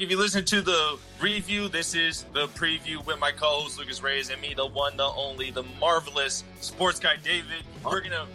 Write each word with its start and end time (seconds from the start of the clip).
If 0.00 0.10
you 0.10 0.16
listen 0.16 0.46
to 0.46 0.62
the 0.62 0.98
review, 1.20 1.68
this 1.68 1.94
is 1.94 2.24
the 2.32 2.46
preview 2.48 3.04
with 3.04 3.18
my 3.18 3.32
co-host 3.32 3.78
Lucas 3.78 4.02
Reyes 4.02 4.30
and 4.30 4.40
me, 4.40 4.54
the 4.54 4.64
one, 4.64 4.96
the 4.96 5.04
only, 5.04 5.50
the 5.50 5.62
marvelous 5.78 6.42
sports 6.62 6.98
guy 6.98 7.16
David. 7.22 7.64
We're 7.84 8.00
gonna 8.00 8.26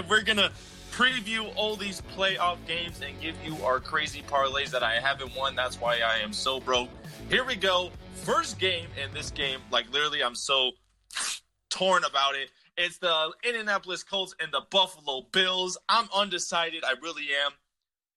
we're 0.08 0.22
gonna 0.22 0.52
preview 0.92 1.52
all 1.56 1.74
these 1.74 2.02
playoff 2.16 2.58
games 2.68 3.00
and 3.04 3.20
give 3.20 3.34
you 3.44 3.56
our 3.64 3.80
crazy 3.80 4.22
parlays 4.28 4.70
that 4.70 4.84
I 4.84 5.00
haven't 5.00 5.34
won. 5.34 5.56
That's 5.56 5.80
why 5.80 5.98
I 6.06 6.18
am 6.18 6.32
so 6.32 6.60
broke. 6.60 6.88
Here 7.28 7.44
we 7.44 7.56
go. 7.56 7.90
First 8.14 8.60
game 8.60 8.86
in 8.96 9.12
this 9.12 9.32
game, 9.32 9.58
like 9.72 9.92
literally, 9.92 10.22
I'm 10.22 10.36
so 10.36 10.70
torn 11.68 12.04
about 12.04 12.36
it. 12.36 12.50
It's 12.76 12.98
the 12.98 13.32
Indianapolis 13.42 14.04
Colts 14.04 14.36
and 14.40 14.52
the 14.52 14.62
Buffalo 14.70 15.22
Bills. 15.32 15.76
I'm 15.88 16.08
undecided. 16.14 16.84
I 16.84 16.94
really 17.02 17.26
am. 17.44 17.50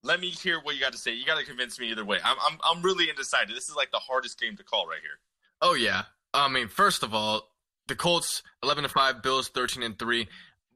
Let 0.03 0.19
me 0.19 0.29
hear 0.29 0.59
what 0.61 0.75
you 0.75 0.81
got 0.81 0.93
to 0.93 0.97
say. 0.97 1.13
You 1.13 1.25
got 1.25 1.37
to 1.37 1.45
convince 1.45 1.79
me 1.79 1.91
either 1.91 2.03
way. 2.03 2.17
I'm, 2.23 2.37
I'm, 2.45 2.57
I'm 2.63 2.81
really 2.81 3.09
undecided. 3.09 3.55
This 3.55 3.69
is 3.69 3.75
like 3.75 3.91
the 3.91 3.99
hardest 3.99 4.39
game 4.39 4.57
to 4.57 4.63
call 4.63 4.87
right 4.87 4.99
here. 5.01 5.19
Oh 5.61 5.75
yeah. 5.75 6.03
I 6.33 6.47
mean, 6.47 6.67
first 6.67 7.03
of 7.03 7.13
all, 7.13 7.49
the 7.87 7.95
Colts 7.95 8.41
11 8.63 8.83
to 8.83 8.89
5, 8.89 9.21
Bills 9.21 9.49
13 9.49 9.83
and 9.83 9.99
3. 9.99 10.27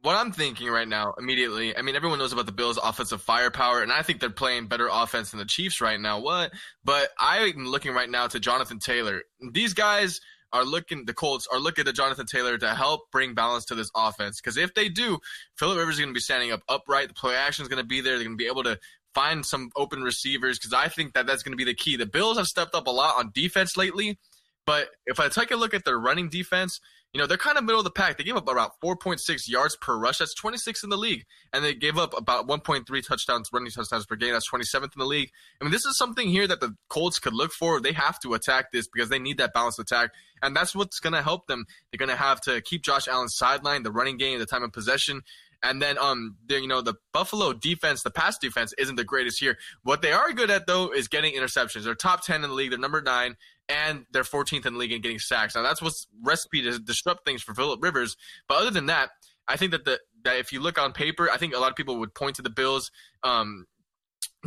What 0.02 0.16
I'm 0.16 0.32
thinking 0.32 0.68
right 0.68 0.88
now, 0.88 1.16
immediately, 1.18 1.76
I 1.76 1.82
mean, 1.82 1.96
everyone 1.96 2.20
knows 2.20 2.34
about 2.34 2.46
the 2.46 2.52
Bills' 2.52 2.78
offensive 2.78 3.22
firepower, 3.24 3.82
and 3.82 3.92
I 3.92 4.04
think 4.04 4.20
they're 4.20 4.30
playing 4.30 4.68
better 4.68 4.88
offense 4.92 5.32
than 5.32 5.40
the 5.40 5.46
Chiefs 5.46 5.82
right 5.82 6.00
now. 6.00 6.20
What? 6.20 6.52
But 6.84 7.10
I'm 7.18 7.66
looking 7.66 7.94
right 7.94 8.10
now 8.10 8.28
to 8.28 8.40
Jonathan 8.40 8.78
Taylor. 8.78 9.24
These 9.52 9.74
guys 9.74 10.22
are 10.54 10.64
looking, 10.64 11.06
the 11.06 11.14
Colts 11.14 11.48
are 11.52 11.58
looking 11.58 11.86
to 11.86 11.94
Jonathan 11.94 12.28
Taylor 12.28 12.58
to 12.58 12.76
help 12.76 13.10
bring 13.12 13.34
balance 13.34 13.66
to 13.66 13.76
this 13.76 13.90
offense. 13.96 14.40
Because 14.40 14.58
if 14.58 14.76
they 14.76 14.90
do, 14.90 15.18
Philip 15.58 15.78
Rivers 15.78 15.96
is 15.96 16.02
going 16.02 16.12
to 16.12 16.14
be 16.14 16.20
standing 16.20 16.52
up 16.52 16.62
upright. 16.70 17.08
The 17.08 17.14
play 17.16 17.36
action 17.36 17.64
is 17.64 17.70
going 17.70 17.82
to 17.82 17.88
be 17.88 18.02
there. 18.02 18.16
They're 18.16 18.26
going 18.26 18.38
to 18.38 18.44
be 18.44 18.48
able 18.48 18.64
to 18.64 18.78
find 19.16 19.46
some 19.46 19.72
open 19.76 20.04
receivers 20.04 20.60
because 20.60 20.74
I 20.74 20.90
think 20.90 21.14
that 21.14 21.26
that's 21.26 21.42
going 21.42 21.54
to 21.54 21.58
be 21.58 21.64
the 21.64 21.74
key. 21.74 21.96
The 21.96 22.06
Bills 22.06 22.38
have 22.38 22.48
stepped 22.48 22.76
up 22.76 22.86
a 22.86 22.92
lot 22.92 23.18
on 23.18 23.32
defense 23.34 23.76
lately, 23.78 24.20
but 24.66 24.90
if 25.06 25.20
I 25.20 25.30
take 25.30 25.52
a 25.52 25.56
look 25.56 25.74
at 25.74 25.86
their 25.86 25.98
running 25.98 26.30
defense, 26.30 26.80
you 27.16 27.22
know, 27.22 27.28
they're 27.28 27.38
kind 27.38 27.58
of 27.58 27.64
middle 27.64 27.80
of 27.80 27.86
the 27.86 27.92
pack. 27.92 28.18
They 28.18 28.26
gave 28.26 28.36
up 28.36 28.50
about 28.50 28.74
4.6 28.84 29.48
yards 29.48 29.78
per 29.78 29.98
rush. 29.98 30.18
That's 30.18 30.34
26 30.34 30.84
in 30.84 30.90
the 30.90 30.98
league. 30.98 31.24
And 31.54 31.64
they 31.64 31.74
gave 31.74 31.98
up 31.98 32.14
about 32.18 32.46
1.3 32.46 33.08
touchdowns, 33.08 33.50
running 33.54 33.72
touchdowns 33.72 34.06
per 34.06 34.18
game. 34.18 34.34
That's 34.34 34.52
27th 34.52 34.84
in 34.84 35.00
the 35.00 35.06
league. 35.06 35.30
I 35.62 35.64
mean, 35.64 35.72
this 35.72 35.86
is 35.86 35.98
something 35.98 36.28
here 36.28 36.46
that 36.46 36.60
the 36.60 36.76
Colts 36.90 37.20
could 37.20 37.34
look 37.34 37.54
for. 37.54 37.80
They 37.80 37.94
have 37.94 38.20
to 38.20 38.34
attack 38.34 38.74
this 38.74 38.90
because 38.94 39.08
they 39.08 39.18
need 39.18 39.38
that 39.38 39.54
balanced 39.54 39.80
attack. 39.80 40.12
And 40.42 40.54
that's 40.54 40.76
what's 40.76 41.00
going 41.00 41.14
to 41.14 41.22
help 41.22 41.48
them. 41.48 41.64
They're 41.90 42.06
going 42.06 42.10
to 42.10 42.22
have 42.22 42.42
to 42.42 42.60
keep 42.60 42.84
Josh 42.84 43.08
Allen 43.08 43.30
sidelined, 43.30 43.86
the 43.86 43.94
running 43.94 44.18
game, 44.18 44.40
the 44.40 44.46
time 44.46 44.64
of 44.64 44.74
possession. 44.74 45.22
And 45.68 45.82
then, 45.82 45.98
um, 45.98 46.38
the, 46.48 46.62
you 46.62 46.68
know, 46.68 46.82
the 46.82 46.94
Buffalo 47.12 47.52
defense, 47.52 48.04
the 48.04 48.12
pass 48.12 48.38
defense 48.38 48.72
isn't 48.78 48.96
the 48.96 49.04
greatest 49.04 49.40
here. 49.40 49.58
What 49.82 50.04
they 50.04 50.12
are 50.12 50.32
good 50.32 50.52
at, 50.52 50.68
though, 50.68 50.92
is 50.92 51.08
getting 51.08 51.34
interceptions. 51.34 51.84
They're 51.84 51.96
top 51.96 52.24
10 52.24 52.44
in 52.44 52.50
the 52.52 52.56
league. 52.56 52.70
They're 52.70 52.80
number 52.80 53.02
nine, 53.02 53.36
and 53.68 54.06
they're 54.12 54.24
14th 54.24 54.68
in 54.68 54.74
the 54.74 54.80
league 54.80 54.92
in 54.92 55.02
getting 55.02 55.18
sacks. 55.18 55.56
Now, 55.56 55.64
that's 55.64 55.82
what's 55.82 56.06
recipe 56.24 56.62
to 56.62 56.78
disrupt 56.78 57.26
things 57.26 57.42
for 57.42 57.56
Philip 57.56 57.82
Rivers. 57.82 58.16
But 58.48 58.60
other 58.60 58.70
than 58.70 58.86
that, 58.86 59.10
I 59.48 59.58
think 59.58 59.72
that 59.72 59.86
the 59.86 60.00
that 60.24 60.38
if 60.38 60.52
you 60.52 60.60
look 60.60 60.80
on 60.80 60.92
paper, 60.92 61.30
I 61.32 61.38
think 61.38 61.56
a 61.56 61.60
lot 61.60 61.70
of 61.70 61.76
people 61.76 61.98
would 61.98 62.14
point 62.14 62.36
to 62.38 62.42
the 62.42 62.50
Bills. 62.50 62.92
Um, 63.24 63.66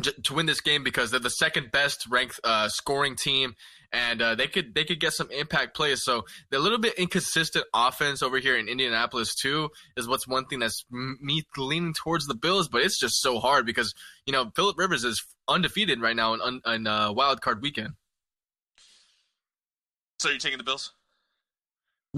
to 0.03 0.35
win 0.35 0.47
this 0.47 0.61
game 0.61 0.85
because 0.85 1.11
they're 1.11 1.21
the 1.21 1.31
second 1.31 1.71
best 1.73 2.07
ranked 2.11 2.41
uh, 2.45 2.69
scoring 2.69 3.17
team 3.17 3.55
and 3.93 4.21
uh, 4.21 4.35
they 4.35 4.47
could 4.47 4.75
they 4.75 4.85
could 4.85 5.01
get 5.01 5.13
some 5.13 5.31
impact 5.31 5.75
plays. 5.75 6.03
So 6.03 6.25
the 6.51 6.59
little 6.59 6.79
bit 6.79 6.95
inconsistent 6.99 7.65
offense 7.75 8.23
over 8.23 8.39
here 8.39 8.57
in 8.57 8.69
Indianapolis 8.69 9.35
too 9.35 9.71
is 9.97 10.09
what's 10.09 10.27
one 10.27 10.47
thing 10.47 10.59
that's 10.59 10.85
me 10.91 11.43
leaning 11.57 11.95
towards 11.95 12.27
the 12.27 12.35
Bills, 12.35 12.69
but 12.69 12.83
it's 12.83 12.99
just 12.99 13.21
so 13.21 13.39
hard 13.39 13.67
because 13.67 13.95
you 14.27 14.33
know 14.33 14.51
Philip 14.55 14.79
Rivers 14.79 15.05
is 15.05 15.25
undefeated 15.47 16.01
right 16.01 16.17
now 16.17 16.35
in, 16.35 16.61
in 16.67 16.87
uh, 16.87 17.13
Wild 17.13 17.41
Card 17.41 17.63
Weekend. 17.63 17.95
So 20.19 20.29
you're 20.29 20.39
taking 20.39 20.59
the 20.59 20.65
Bills? 20.65 20.93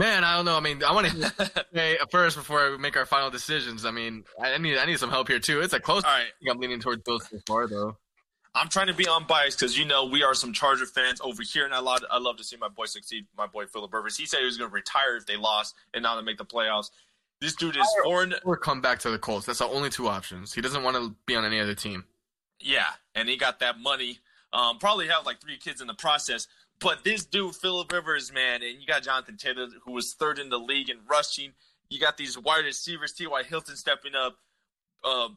Man, 0.00 0.25
I 0.25 0.34
don't 0.34 0.47
know. 0.47 0.56
I 0.56 0.61
mean, 0.61 0.83
I 0.83 0.94
want 0.94 1.09
to 1.09 1.65
say 1.75 1.99
first 2.11 2.34
before 2.34 2.71
we 2.71 2.78
make 2.78 2.97
our 2.97 3.05
final 3.05 3.28
decisions. 3.28 3.84
I 3.84 3.91
mean, 3.91 4.25
I 4.43 4.56
need 4.56 4.78
I 4.78 4.87
need 4.87 4.99
some 4.99 5.11
help 5.11 5.28
here 5.28 5.38
too. 5.38 5.61
It's 5.61 5.75
a 5.75 5.78
close. 5.78 6.05
All 6.05 6.11
right, 6.11 6.28
I'm 6.49 6.59
leaning 6.59 6.81
towards 6.81 7.03
Bills 7.03 7.28
so 7.31 7.37
far 7.47 7.69
though. 7.69 7.99
I'm 8.55 8.71
trying 8.71 8.87
to 8.87 8.94
be 8.94 9.06
unbiased 9.06 9.60
because 9.60 9.78
you 9.78 9.84
know 9.84 10.06
we 10.06 10.22
are 10.22 10.33
some 10.33 10.55
Charger 10.55 10.87
fans 10.87 11.21
over 11.21 11.43
here, 11.43 11.66
and 11.66 11.75
I 11.75 11.81
love 11.81 12.03
I 12.10 12.19
love 12.19 12.39
to 12.39 12.44
see 12.44 12.56
my 12.56 12.69
boy 12.69 12.87
succeed. 12.87 13.27
My 13.37 13.47
boy 13.47 13.66
Philip 13.66 13.93
Rivers. 13.93 14.16
He 14.16 14.25
said 14.25 14.39
he 14.39 14.47
was 14.47 14.56
going 14.56 14.71
to 14.71 14.75
retire 14.75 15.19
if 15.19 15.27
they 15.27 15.37
lost 15.37 15.75
and 15.93 16.03
not 16.03 16.16
to 16.16 16.22
make 16.22 16.39
the 16.39 16.47
playoffs. 16.47 16.87
This 17.43 17.55
dude 17.55 17.77
is 17.77 17.87
foreign. 18.03 18.34
Or 18.47 18.56
come 18.56 18.81
back 18.81 19.00
to 19.00 19.10
the 19.10 19.19
Colts. 19.19 19.44
That's 19.44 19.59
the 19.59 19.66
only 19.66 19.91
two 19.91 20.09
options. 20.09 20.55
He 20.55 20.62
doesn't 20.62 20.83
want 20.83 20.97
to 20.97 21.15
be 21.27 21.37
on 21.37 21.44
any 21.44 21.60
other 21.60 21.75
team. 21.75 22.05
Yeah, 22.59 22.89
and 23.15 23.28
he 23.28 23.37
got 23.37 23.60
that 23.60 23.78
money. 23.78 24.19
Um, 24.55 24.78
probably 24.78 25.09
have 25.09 25.27
like 25.27 25.43
three 25.43 25.59
kids 25.59 25.83
in 25.83 25.87
the 25.87 25.94
process. 25.94 26.49
But 26.80 27.04
this 27.04 27.24
dude, 27.26 27.54
Philip 27.54 27.92
Rivers, 27.92 28.32
man, 28.32 28.62
and 28.62 28.80
you 28.80 28.86
got 28.86 29.02
Jonathan 29.02 29.36
Taylor, 29.36 29.68
who 29.84 29.92
was 29.92 30.14
third 30.14 30.38
in 30.38 30.48
the 30.48 30.58
league 30.58 30.88
in 30.88 30.98
rushing. 31.08 31.52
You 31.91 32.00
got 32.00 32.16
these 32.16 32.38
wide 32.38 32.64
receivers, 32.64 33.12
T.Y. 33.12 33.42
Hilton 33.42 33.76
stepping 33.76 34.14
up. 34.14 34.38
Uh, 35.04 35.28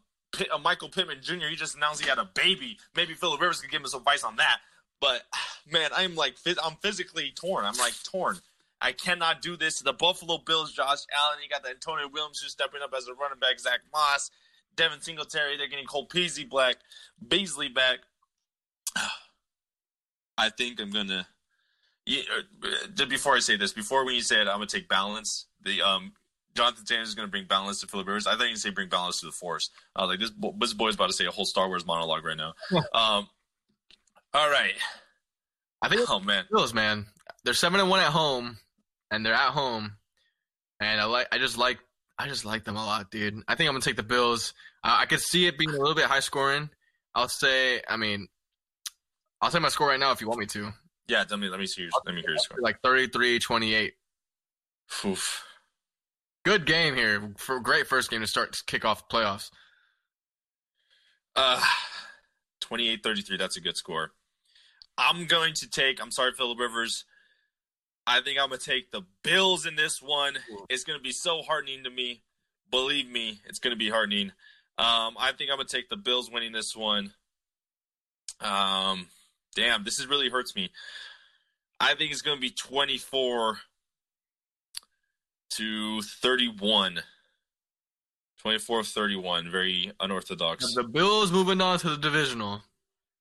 uh, 0.51 0.57
Michael 0.57 0.89
Pittman 0.89 1.19
Jr. 1.21 1.47
He 1.49 1.55
just 1.55 1.75
announced 1.75 2.01
he 2.01 2.09
had 2.09 2.17
a 2.17 2.29
baby. 2.33 2.77
Maybe 2.95 3.13
Philip 3.13 3.41
Rivers 3.41 3.61
could 3.61 3.71
give 3.71 3.81
him 3.81 3.87
some 3.87 4.01
advice 4.01 4.23
on 4.23 4.37
that. 4.37 4.59
But 5.01 5.23
man, 5.71 5.89
I'm 5.95 6.15
like 6.15 6.35
I'm 6.63 6.75
physically 6.81 7.33
torn. 7.35 7.65
I'm 7.65 7.77
like 7.77 7.93
torn. 8.03 8.39
I 8.81 8.91
cannot 8.91 9.41
do 9.41 9.55
this. 9.55 9.79
The 9.79 9.93
Buffalo 9.93 10.39
Bills, 10.39 10.73
Josh 10.73 11.05
Allen. 11.13 11.39
You 11.41 11.49
got 11.49 11.63
the 11.63 11.69
Antonio 11.69 12.07
Williams 12.11 12.39
who's 12.39 12.51
stepping 12.51 12.81
up 12.83 12.93
as 12.97 13.07
a 13.07 13.13
running 13.13 13.39
back. 13.39 13.59
Zack 13.59 13.79
Moss, 13.93 14.29
Devin 14.75 15.01
Singletary. 15.01 15.57
They're 15.57 15.67
getting 15.67 15.85
Cole 15.85 16.07
Beasley 16.11 16.45
back. 16.45 16.77
Beasley 17.25 17.69
back. 17.69 17.99
I 20.37 20.49
think 20.49 20.79
I'm 20.79 20.91
gonna. 20.91 21.27
Yeah, 22.05 22.23
uh, 22.63 23.05
before 23.05 23.35
I 23.35 23.39
say 23.39 23.55
this, 23.55 23.71
before 23.71 24.05
when 24.05 24.15
you 24.15 24.21
said 24.21 24.47
I'm 24.47 24.55
gonna 24.57 24.65
take 24.65 24.89
balance, 24.89 25.47
the 25.63 25.81
um 25.81 26.13
Jonathan 26.55 26.85
Taylor 26.85 27.01
is 27.01 27.15
going 27.15 27.27
to 27.27 27.31
bring 27.31 27.45
balance 27.45 27.81
to 27.81 27.87
Philip 27.87 28.07
Rivers. 28.07 28.27
I 28.27 28.35
thought 28.35 28.49
you 28.49 28.55
say 28.55 28.69
bring 28.69 28.89
balance 28.89 29.19
to 29.21 29.25
the 29.25 29.31
Force. 29.31 29.69
I 29.95 30.01
was 30.01 30.09
like, 30.09 30.19
this 30.19 30.31
this 30.59 30.73
boy's 30.73 30.95
about 30.95 31.07
to 31.07 31.13
say 31.13 31.25
a 31.25 31.31
whole 31.31 31.45
Star 31.45 31.67
Wars 31.67 31.85
monologue 31.85 32.23
right 32.23 32.37
now. 32.37 32.53
um, 32.93 33.27
all 34.33 34.49
right. 34.49 34.73
I 35.81 35.89
think. 35.89 36.09
Oh 36.09 36.19
man, 36.19 36.45
Bills, 36.51 36.73
man, 36.73 37.07
they're 37.43 37.53
seven 37.53 37.79
and 37.79 37.89
one 37.89 37.99
at 37.99 38.11
home, 38.11 38.57
and 39.11 39.25
they're 39.25 39.33
at 39.33 39.51
home, 39.51 39.97
and 40.79 41.01
I 41.01 41.05
like. 41.05 41.27
I 41.31 41.37
just 41.37 41.57
like. 41.57 41.79
I 42.17 42.27
just 42.27 42.45
like 42.45 42.63
them 42.63 42.77
a 42.77 42.85
lot, 42.85 43.09
dude. 43.09 43.41
I 43.47 43.55
think 43.55 43.67
I'm 43.67 43.73
gonna 43.73 43.81
take 43.81 43.95
the 43.95 44.03
Bills. 44.03 44.53
Uh, 44.83 44.95
I 44.99 45.07
could 45.07 45.19
see 45.19 45.47
it 45.47 45.57
being 45.57 45.71
a 45.71 45.77
little 45.77 45.95
bit 45.95 46.05
high 46.05 46.19
scoring. 46.19 46.69
I'll 47.15 47.27
say. 47.27 47.81
I 47.87 47.97
mean, 47.97 48.27
I'll 49.43 49.51
say 49.51 49.59
my 49.59 49.67
score 49.67 49.89
right 49.89 49.99
now 49.99 50.13
if 50.13 50.21
you 50.21 50.27
want 50.29 50.39
me 50.39 50.45
to. 50.45 50.71
Yeah, 51.09 51.25
let 51.29 51.37
me 51.37 51.49
let 51.49 51.59
me 51.59 51.65
see. 51.65 51.81
Your, 51.81 51.91
let 52.05 52.15
me 52.15 52.21
hear 52.21 52.29
your 52.29 52.39
score. 52.39 52.59
Like 52.61 52.81
33-28. 52.81 53.91
Oof. 55.03 55.45
Good 56.45 56.65
game 56.65 56.95
here 56.95 57.33
for 57.35 57.59
great 57.59 57.85
first 57.87 58.09
game 58.09 58.21
to 58.21 58.27
start 58.27 58.53
to 58.53 58.63
kick 58.65 58.85
off 58.85 59.09
playoffs. 59.09 59.51
Uh 61.35 61.61
28-33, 62.61 63.37
that's 63.37 63.57
a 63.57 63.61
good 63.61 63.75
score. 63.75 64.11
I'm 64.97 65.25
going 65.25 65.53
to 65.55 65.69
take 65.69 66.01
I'm 66.01 66.11
sorry, 66.11 66.31
Philip 66.31 66.57
Rivers. 66.57 67.03
I 68.07 68.21
think 68.21 68.39
I'm 68.39 68.47
gonna 68.47 68.59
take 68.59 68.91
the 68.91 69.01
Bills 69.23 69.65
in 69.65 69.75
this 69.75 70.01
one. 70.01 70.37
It's 70.69 70.85
gonna 70.85 70.99
be 70.99 71.11
so 71.11 71.41
heartening 71.41 71.83
to 71.83 71.89
me. 71.89 72.21
Believe 72.71 73.09
me, 73.09 73.41
it's 73.45 73.59
gonna 73.59 73.75
be 73.75 73.89
heartening. 73.89 74.31
Um, 74.77 75.17
I 75.19 75.33
think 75.37 75.51
I'm 75.51 75.57
gonna 75.57 75.67
take 75.67 75.89
the 75.89 75.97
Bills 75.97 76.31
winning 76.31 76.53
this 76.53 76.77
one. 76.77 77.13
Um, 78.39 79.07
damn, 79.53 79.83
this 79.83 79.99
is 79.99 80.07
really 80.07 80.29
hurts 80.29 80.55
me. 80.55 80.71
I 81.79 81.95
think 81.95 82.11
it's 82.11 82.21
gonna 82.21 82.39
be 82.39 82.49
24 82.49 83.57
to 85.51 86.01
31. 86.01 87.01
24 88.39 88.83
31. 88.83 89.51
Very 89.51 89.91
unorthodox. 89.99 90.73
The 90.75 90.83
Bills 90.83 91.31
moving 91.31 91.61
on 91.61 91.79
to 91.79 91.89
the 91.89 91.97
divisional. 91.97 92.61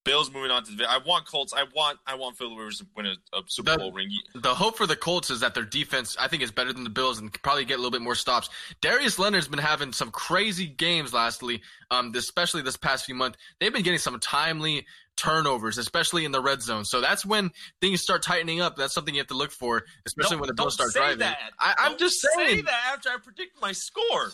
Bills 0.04 0.32
moving 0.32 0.50
on 0.50 0.64
to 0.64 0.72
the. 0.72 0.90
I 0.90 0.98
want 0.98 1.26
Colts. 1.26 1.52
I 1.52 1.64
want. 1.74 1.98
I 2.06 2.16
want 2.16 2.36
Philip 2.36 2.58
Rivers 2.58 2.78
to 2.78 2.86
win 2.96 3.06
a, 3.06 3.14
a 3.36 3.42
Super 3.46 3.72
the, 3.72 3.78
Bowl 3.78 3.92
ring. 3.92 4.08
The 4.34 4.54
hope 4.54 4.76
for 4.76 4.86
the 4.86 4.96
Colts 4.96 5.30
is 5.30 5.40
that 5.40 5.54
their 5.54 5.64
defense, 5.64 6.16
I 6.18 6.28
think, 6.28 6.42
is 6.42 6.50
better 6.50 6.72
than 6.72 6.84
the 6.84 6.90
Bills 6.90 7.18
and 7.18 7.32
probably 7.42 7.64
get 7.64 7.74
a 7.74 7.76
little 7.76 7.92
bit 7.92 8.02
more 8.02 8.14
stops. 8.14 8.50
Darius 8.80 9.18
Leonard's 9.18 9.48
been 9.48 9.60
having 9.60 9.92
some 9.92 10.10
crazy 10.10 10.66
games 10.66 11.12
lastly, 11.12 11.62
um, 11.90 12.12
especially 12.16 12.62
this 12.62 12.76
past 12.76 13.04
few 13.04 13.14
months. 13.14 13.38
They've 13.60 13.72
been 13.72 13.82
getting 13.82 13.98
some 13.98 14.18
timely 14.18 14.86
turnovers, 15.16 15.78
especially 15.78 16.24
in 16.24 16.32
the 16.32 16.40
red 16.40 16.62
zone. 16.62 16.84
So 16.84 17.00
that's 17.00 17.24
when 17.24 17.50
things 17.80 18.00
start 18.00 18.22
tightening 18.22 18.60
up. 18.60 18.76
That's 18.76 18.94
something 18.94 19.14
you 19.14 19.20
have 19.20 19.28
to 19.28 19.36
look 19.36 19.52
for, 19.52 19.84
especially 20.06 20.38
when 20.38 20.48
the 20.48 20.54
Bills 20.54 20.74
start 20.74 20.92
driving. 20.92 21.20
That. 21.20 21.38
I, 21.58 21.86
am 21.86 21.98
just 21.98 22.20
saying 22.20 22.48
say 22.48 22.62
that 22.62 22.92
after 22.94 23.10
I 23.10 23.18
predict 23.22 23.60
my 23.60 23.72
score. 23.72 24.32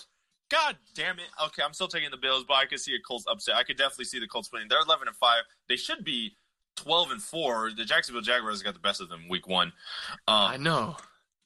God 0.51 0.77
damn 0.95 1.19
it. 1.19 1.27
Okay, 1.47 1.63
I'm 1.65 1.75
still 1.75 1.89
taking 1.89 2.11
the 2.11 2.17
Bills, 2.17 2.45
but 2.47 2.55
I 2.55 2.67
could 2.67 2.81
see 2.81 2.95
a 2.95 3.01
Colts 3.01 3.25
upset. 3.31 3.57
I 3.57 3.65
could 3.65 3.77
definitely 3.77 4.07
see 4.07 4.19
the 4.19 4.27
Colts 4.27 4.51
winning. 4.53 4.69
They're 4.69 4.81
11 4.81 5.09
and 5.09 5.17
5. 5.17 5.43
They 5.69 5.77
should 5.77 6.05
be 6.05 6.37
12 6.77 7.11
and 7.13 7.23
4. 7.23 7.73
The 7.77 7.85
Jacksonville 7.85 8.23
Jaguars 8.23 8.63
got 8.63 8.75
the 8.75 8.81
best 8.81 9.01
of 9.01 9.09
them 9.09 9.29
week 9.29 9.47
1. 9.47 9.73
Uh, 10.27 10.31
I 10.31 10.57
know. 10.57 10.97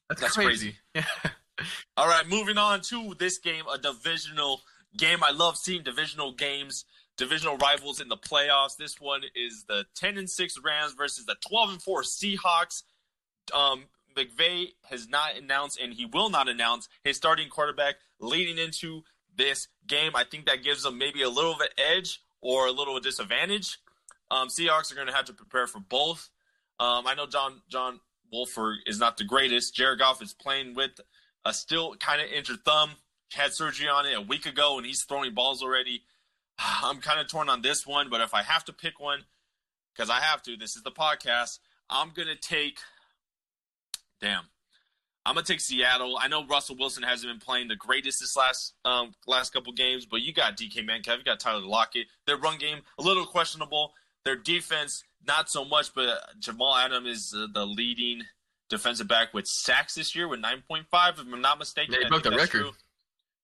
That's, 0.08 0.20
that's 0.20 0.34
crazy. 0.34 0.76
crazy. 0.94 1.08
All 1.96 2.06
right, 2.06 2.28
moving 2.28 2.58
on 2.58 2.80
to 2.82 3.14
this 3.18 3.38
game, 3.38 3.64
a 3.72 3.78
divisional 3.78 4.60
game. 4.96 5.22
I 5.22 5.32
love 5.32 5.56
seeing 5.56 5.82
divisional 5.82 6.32
games. 6.32 6.84
divisional 7.16 7.56
rivals 7.56 8.00
in 8.00 8.08
the 8.08 8.16
playoffs. 8.16 8.76
This 8.76 9.00
one 9.00 9.22
is 9.34 9.64
the 9.68 9.84
10 9.94 10.18
and 10.18 10.30
6 10.30 10.58
Rams 10.64 10.94
versus 10.94 11.26
the 11.26 11.36
12 11.48 11.70
and 11.70 11.82
4 11.82 12.02
Seahawks. 12.02 12.82
Um, 13.54 13.84
McVay 14.16 14.68
has 14.88 15.08
not 15.08 15.36
announced, 15.36 15.78
and 15.80 15.92
he 15.92 16.06
will 16.06 16.30
not 16.30 16.48
announce 16.48 16.88
his 17.04 17.16
starting 17.16 17.48
quarterback 17.48 17.96
leading 18.22 18.56
into 18.56 19.02
this 19.36 19.68
game. 19.86 20.12
I 20.14 20.24
think 20.24 20.46
that 20.46 20.62
gives 20.62 20.84
them 20.84 20.96
maybe 20.96 21.22
a 21.22 21.28
little 21.28 21.52
of 21.52 21.60
an 21.60 21.68
edge 21.76 22.20
or 22.40 22.66
a 22.66 22.72
little 22.72 22.98
disadvantage. 23.00 23.78
Um, 24.30 24.48
Seahawks 24.48 24.90
are 24.90 24.94
going 24.94 25.08
to 25.08 25.12
have 25.12 25.26
to 25.26 25.34
prepare 25.34 25.66
for 25.66 25.80
both. 25.80 26.30
Um, 26.80 27.06
I 27.06 27.14
know 27.14 27.26
John 27.26 27.60
John 27.68 28.00
Wolford 28.32 28.78
is 28.86 28.98
not 28.98 29.18
the 29.18 29.24
greatest. 29.24 29.74
Jared 29.74 29.98
Goff 29.98 30.22
is 30.22 30.32
playing 30.32 30.74
with 30.74 30.92
a 31.44 31.52
still 31.52 31.94
kind 31.96 32.22
of 32.22 32.28
injured 32.28 32.64
thumb. 32.64 32.92
Had 33.32 33.52
surgery 33.52 33.88
on 33.88 34.06
it 34.06 34.16
a 34.16 34.20
week 34.20 34.46
ago, 34.46 34.76
and 34.78 34.86
he's 34.86 35.04
throwing 35.04 35.34
balls 35.34 35.62
already. 35.62 36.02
I'm 36.58 36.98
kind 37.00 37.20
of 37.20 37.28
torn 37.28 37.48
on 37.48 37.62
this 37.62 37.86
one, 37.86 38.08
but 38.10 38.20
if 38.20 38.34
I 38.34 38.42
have 38.42 38.64
to 38.66 38.72
pick 38.72 39.00
one, 39.00 39.24
because 39.94 40.10
I 40.10 40.20
have 40.20 40.42
to, 40.42 40.56
this 40.56 40.76
is 40.76 40.82
the 40.82 40.90
podcast. 40.90 41.58
I'm 41.90 42.10
gonna 42.14 42.36
take. 42.36 42.78
Damn, 44.20 44.44
I'm 45.24 45.34
gonna 45.34 45.46
take 45.46 45.60
Seattle. 45.60 46.18
I 46.20 46.28
know 46.28 46.44
Russell 46.46 46.76
Wilson 46.76 47.02
hasn't 47.02 47.32
been 47.32 47.40
playing 47.40 47.68
the 47.68 47.76
greatest 47.76 48.20
this 48.20 48.36
last 48.36 48.74
um, 48.84 49.12
last 49.26 49.52
couple 49.52 49.72
games, 49.72 50.04
but 50.04 50.20
you 50.20 50.32
got 50.32 50.56
DK 50.56 50.84
Metcalf, 50.84 51.18
you 51.18 51.24
got 51.24 51.38
Tyler 51.38 51.60
Lockett. 51.60 52.06
Their 52.26 52.36
run 52.36 52.58
game 52.58 52.78
a 52.98 53.02
little 53.02 53.24
questionable. 53.24 53.92
Their 54.24 54.36
defense 54.36 55.04
not 55.26 55.48
so 55.48 55.64
much, 55.64 55.94
but 55.94 56.18
Jamal 56.38 56.76
Adams 56.76 57.08
is 57.08 57.34
uh, 57.36 57.46
the 57.52 57.64
leading 57.64 58.22
defensive 58.68 59.08
back 59.08 59.34
with 59.34 59.46
sacks 59.46 59.94
this 59.94 60.14
year 60.14 60.28
with 60.28 60.40
9.5, 60.40 60.84
if 60.92 61.18
I'm 61.20 61.40
not 61.40 61.58
mistaken. 61.58 61.94
they 62.00 62.08
broke 62.08 62.22
the 62.22 62.30
record. 62.30 62.48
True. 62.48 62.72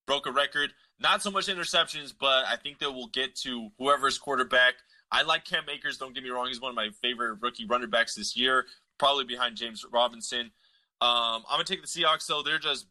Broke 0.07 0.27
a 0.27 0.33
record. 0.33 0.73
Not 0.99 1.23
so 1.23 1.31
much 1.31 1.47
interceptions, 1.47 2.15
but 2.19 2.47
I 2.47 2.57
think 2.57 2.79
that 2.79 2.91
we'll 2.91 3.09
get 3.09 3.37
to 3.37 3.69
whoever's 3.79 4.19
quarterback. 4.19 4.75
I 5.13 5.23
like 5.23 5.45
Cam 5.45 5.65
Akers. 5.69 5.99
Don't 5.99 6.15
get 6.15 6.25
me 6.25 6.31
wrong; 6.31 6.49
he's 6.49 6.61
one 6.61 6.71
of 6.71 6.77
my 6.77 6.89
favorite 7.03 7.39
rookie 7.41 7.67
running 7.67 7.91
backs 7.91 8.15
this 8.15 8.37
year, 8.37 8.67
probably 8.99 9.25
behind 9.25 9.57
James 9.57 9.85
Robinson. 9.91 10.51
Um, 11.01 11.45
I'm 11.49 11.55
gonna 11.55 11.65
take 11.65 11.83
the 11.83 11.87
Seahawks. 11.87 12.27
though. 12.27 12.43
they're 12.43 12.59
just 12.59 12.87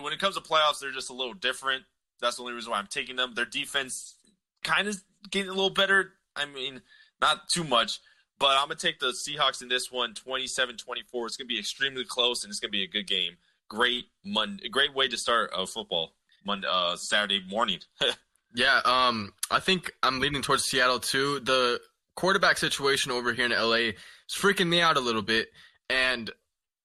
when 0.00 0.12
it 0.12 0.18
comes 0.18 0.36
to 0.36 0.40
playoffs, 0.40 0.80
they're 0.80 0.92
just 0.92 1.10
a 1.10 1.14
little 1.14 1.34
different. 1.34 1.84
That's 2.20 2.36
the 2.36 2.42
only 2.42 2.54
reason 2.54 2.70
why 2.70 2.78
I'm 2.78 2.86
taking 2.86 3.16
them. 3.16 3.34
Their 3.34 3.44
defense 3.44 4.14
kind 4.62 4.88
of 4.88 5.02
getting 5.30 5.50
a 5.50 5.54
little 5.54 5.70
better. 5.70 6.12
I 6.34 6.46
mean, 6.46 6.80
not 7.20 7.48
too 7.48 7.64
much, 7.64 8.00
but 8.38 8.56
I'm 8.58 8.68
to 8.68 8.74
take 8.74 8.98
the 8.98 9.08
Seahawks 9.08 9.62
in 9.62 9.68
this 9.68 9.92
one 9.92 10.14
27 10.14 10.76
24. 10.76 11.26
It's 11.26 11.36
to 11.36 11.44
be 11.44 11.58
extremely 11.58 12.04
close 12.04 12.44
and 12.44 12.50
it's 12.50 12.60
to 12.60 12.68
be 12.68 12.82
a 12.82 12.88
good 12.88 13.06
game. 13.06 13.36
Great 13.68 14.06
Monday, 14.24 14.68
great 14.68 14.94
way 14.94 15.08
to 15.08 15.16
start 15.16 15.50
a 15.56 15.66
football 15.66 16.14
Monday, 16.44 16.68
uh, 16.70 16.96
Saturday 16.96 17.42
morning. 17.48 17.80
yeah, 18.54 18.80
um, 18.84 19.32
I 19.50 19.60
think 19.60 19.92
I'm 20.02 20.20
leaning 20.20 20.42
towards 20.42 20.64
Seattle 20.64 21.00
too. 21.00 21.40
The 21.40 21.80
quarterback 22.14 22.58
situation 22.58 23.12
over 23.12 23.32
here 23.32 23.46
in 23.46 23.52
LA 23.52 23.74
is 23.74 23.94
freaking 24.30 24.68
me 24.68 24.80
out 24.80 24.96
a 24.96 25.00
little 25.00 25.22
bit, 25.22 25.48
and 25.88 26.30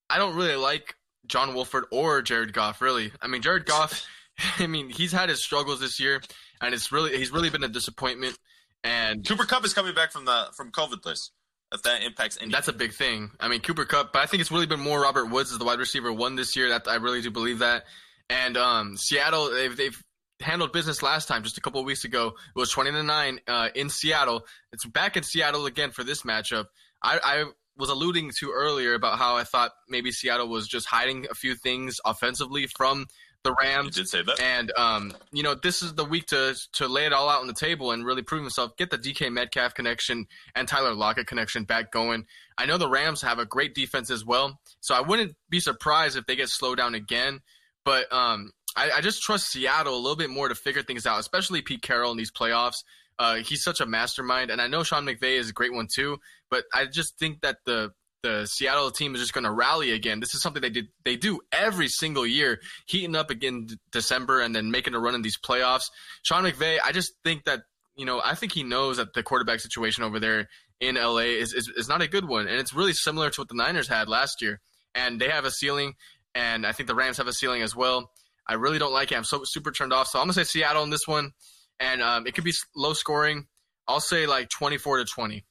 I 0.10 0.18
don't 0.18 0.36
really 0.36 0.56
like 0.56 0.96
John 1.26 1.54
Wolford 1.54 1.86
or 1.92 2.22
Jared 2.22 2.54
Goff. 2.54 2.82
Really, 2.82 3.12
I 3.22 3.28
mean 3.28 3.42
Jared 3.42 3.66
Goff. 3.66 4.06
I 4.60 4.68
mean 4.68 4.90
he's 4.90 5.12
had 5.12 5.30
his 5.30 5.42
struggles 5.42 5.80
this 5.80 6.00
year, 6.00 6.22
and 6.62 6.74
it's 6.74 6.92
really 6.92 7.18
he's 7.18 7.32
really 7.32 7.50
been 7.50 7.64
a 7.64 7.70
disappointment. 7.70 8.38
And 8.84 9.28
Cooper 9.28 9.46
Kupp 9.46 9.66
is 9.66 9.74
coming 9.74 9.94
back 9.94 10.12
from 10.12 10.26
the 10.26 10.48
from 10.56 10.72
COVID 10.72 11.06
list. 11.06 11.32
If 11.70 11.84
that 11.84 12.02
impacts 12.02 12.38
anything. 12.38 12.54
That's 12.54 12.70
a 12.70 12.74
big 12.74 12.94
thing. 12.94 13.32
I 13.42 13.50
mean, 13.50 13.60
Cooper 13.60 13.84
Kupp, 13.84 14.14
but 14.14 14.22
I 14.22 14.26
think 14.26 14.40
it's 14.40 14.52
really 14.52 14.68
been 14.68 14.80
more 14.80 15.02
Robert 15.02 15.26
Woods 15.26 15.52
as 15.52 15.58
the 15.58 15.66
wide 15.66 15.80
receiver 15.80 16.14
one 16.14 16.38
this 16.38 16.56
year. 16.56 16.70
That 16.70 16.88
I 16.88 16.96
really 16.96 17.22
do 17.22 17.30
believe 17.30 17.60
that. 17.60 17.84
And 18.30 18.56
um, 18.56 18.96
Seattle, 18.96 19.52
they've, 19.52 19.76
they've 19.76 20.04
handled 20.40 20.72
business 20.72 21.04
last 21.04 21.28
time, 21.28 21.44
just 21.44 21.58
a 21.58 21.62
couple 21.62 21.82
of 21.82 21.86
weeks 21.86 22.06
ago. 22.06 22.28
It 22.28 22.60
was 22.60 22.72
twenty 22.72 22.92
to 22.92 23.04
nine 23.04 23.42
uh, 23.48 23.68
in 23.76 23.90
Seattle. 23.90 24.46
It's 24.72 24.86
back 24.86 25.18
in 25.18 25.24
Seattle 25.24 25.66
again 25.66 25.92
for 25.92 26.06
this 26.06 26.22
matchup. 26.22 26.68
I, 27.04 27.20
I 27.22 27.46
was 27.78 27.90
alluding 27.90 28.32
to 28.40 28.52
earlier 28.52 28.94
about 28.94 29.18
how 29.18 29.38
I 29.38 29.44
thought 29.44 29.72
maybe 29.88 30.12
Seattle 30.12 30.48
was 30.48 30.68
just 30.68 30.88
hiding 30.88 31.28
a 31.30 31.36
few 31.36 31.56
things 31.56 32.00
offensively 32.06 32.68
from 32.68 33.08
the 33.44 33.56
Rams. 33.62 33.98
You 33.98 34.04
did 34.04 34.10
say 34.10 34.22
that. 34.24 34.40
And 34.40 34.72
um, 34.78 35.14
you 35.32 35.44
know, 35.44 35.56
this 35.56 35.82
is 35.82 35.94
the 35.94 36.06
week 36.06 36.28
to 36.28 36.56
to 36.74 36.88
lay 36.88 37.06
it 37.06 37.14
all 37.14 37.30
out 37.30 37.42
on 37.42 37.48
the 37.48 37.54
table 37.54 37.92
and 37.92 38.06
really 38.06 38.22
prove 38.22 38.42
himself. 38.42 38.76
Get 38.78 38.90
the 38.90 38.98
DK 38.98 39.32
Metcalf 39.32 39.74
connection 39.74 40.28
and 40.56 40.68
Tyler 40.68 40.94
Lockett 40.94 41.28
connection 41.28 41.64
back 41.64 41.92
going. 41.92 42.26
I 42.58 42.66
know 42.66 42.78
the 42.78 42.90
Rams 42.90 43.22
have 43.22 43.40
a 43.40 43.46
great 43.46 43.74
defense 43.76 44.10
as 44.10 44.26
well, 44.26 44.60
so 44.80 44.96
I 44.96 45.02
wouldn't 45.02 45.36
be 45.50 45.60
surprised 45.60 46.18
if 46.18 46.26
they 46.26 46.36
get 46.36 46.50
slowed 46.50 46.78
down 46.78 46.96
again. 46.96 47.40
But 47.86 48.12
um, 48.12 48.52
I, 48.76 48.92
I 48.98 49.02
just 49.02 49.22
trust 49.22 49.50
Seattle 49.50 49.96
a 49.96 50.02
little 50.02 50.18
bit 50.18 50.30
more 50.30 50.50
to 50.50 50.56
figure 50.56 50.84
things 50.84 51.06
out, 51.06 51.20
especially 51.20 51.62
Pete 51.62 51.82
Carroll 51.82 52.12
in 52.12 52.18
these 52.18 52.32
playoffs. 52.32 52.84
Uh, 53.20 53.36
he's 53.36 53.64
such 53.64 53.82
a 53.82 53.86
mastermind, 53.86 54.52
and 54.52 54.62
I 54.62 54.68
know 54.68 54.84
Sean 54.84 55.06
McVay 55.06 55.40
is 55.40 55.50
a 55.50 55.54
great 55.54 55.74
one 55.74 55.88
too. 55.94 56.20
But 56.50 56.66
I 56.74 56.86
just 56.86 57.18
think 57.18 57.42
that 57.42 57.58
the 57.66 57.92
the 58.24 58.46
Seattle 58.46 58.92
team 58.92 59.16
is 59.16 59.22
just 59.22 59.34
going 59.34 59.44
to 59.44 59.52
rally 59.52 59.92
again. 59.92 60.20
This 60.20 60.34
is 60.34 60.42
something 60.42 60.62
they 60.62 60.70
did 60.70 60.88
they 61.06 61.16
do 61.16 61.40
every 61.52 61.88
single 61.88 62.26
year, 62.26 62.60
heating 62.86 63.16
up 63.16 63.30
again 63.30 63.68
December 63.92 64.42
and 64.42 64.56
then 64.56 64.72
making 64.72 64.96
a 64.96 65.00
run 65.00 65.16
in 65.16 65.22
these 65.22 65.38
playoffs. 65.38 65.90
Sean 66.24 66.44
McVay, 66.44 66.78
I 66.84 66.92
just 66.92 67.14
think 67.24 67.46
that 67.46 67.62
you 67.96 68.06
know 68.06 68.22
I 68.24 68.36
think 68.36 68.52
he 68.52 68.64
knows 68.64 68.98
that 68.98 69.14
the 69.14 69.24
quarterback 69.24 69.60
situation 69.60 70.04
over 70.04 70.20
there 70.20 70.48
in 70.80 70.96
LA 70.96 71.40
is, 71.40 71.54
is, 71.54 71.70
is 71.70 71.90
not 71.90 72.02
a 72.02 72.08
good 72.08 72.28
one, 72.28 72.48
and 72.48 72.60
it's 72.60 72.74
really 72.74 72.94
similar 72.94 73.30
to 73.32 73.42
what 73.42 73.48
the 73.50 73.56
Niners 73.56 73.88
had 73.88 74.08
last 74.08 74.42
year. 74.42 74.60
And 74.94 75.20
they 75.22 75.30
have 75.30 75.46
a 75.46 75.52
ceiling, 75.52 75.94
and 76.34 76.66
I 76.66 76.72
think 76.72 76.88
the 76.88 76.96
Rams 76.96 77.18
have 77.18 77.28
a 77.28 77.34
ceiling 77.34 77.62
as 77.62 77.76
well. 77.76 78.12
I 78.48 78.54
really 78.54 78.80
don't 78.80 78.94
like 78.94 79.12
it. 79.12 79.16
I'm 79.16 79.24
so 79.24 79.42
super 79.44 79.72
turned 79.72 79.94
off. 79.94 80.08
So 80.08 80.20
I'm 80.20 80.24
gonna 80.24 80.34
say 80.34 80.44
Seattle 80.44 80.84
in 80.84 80.90
this 80.90 81.08
one, 81.08 81.32
and 81.80 82.02
um, 82.02 82.28
it 82.28 82.34
could 82.34 82.44
be 82.44 82.54
low 82.76 82.94
scoring. 82.94 83.48
I'll 83.88 84.00
say 84.00 84.26
like 84.26 84.50
24 84.50 85.00
to 85.00 85.06
20. 85.06 85.46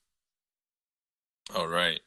All 1.54 1.68
right. 1.68 2.00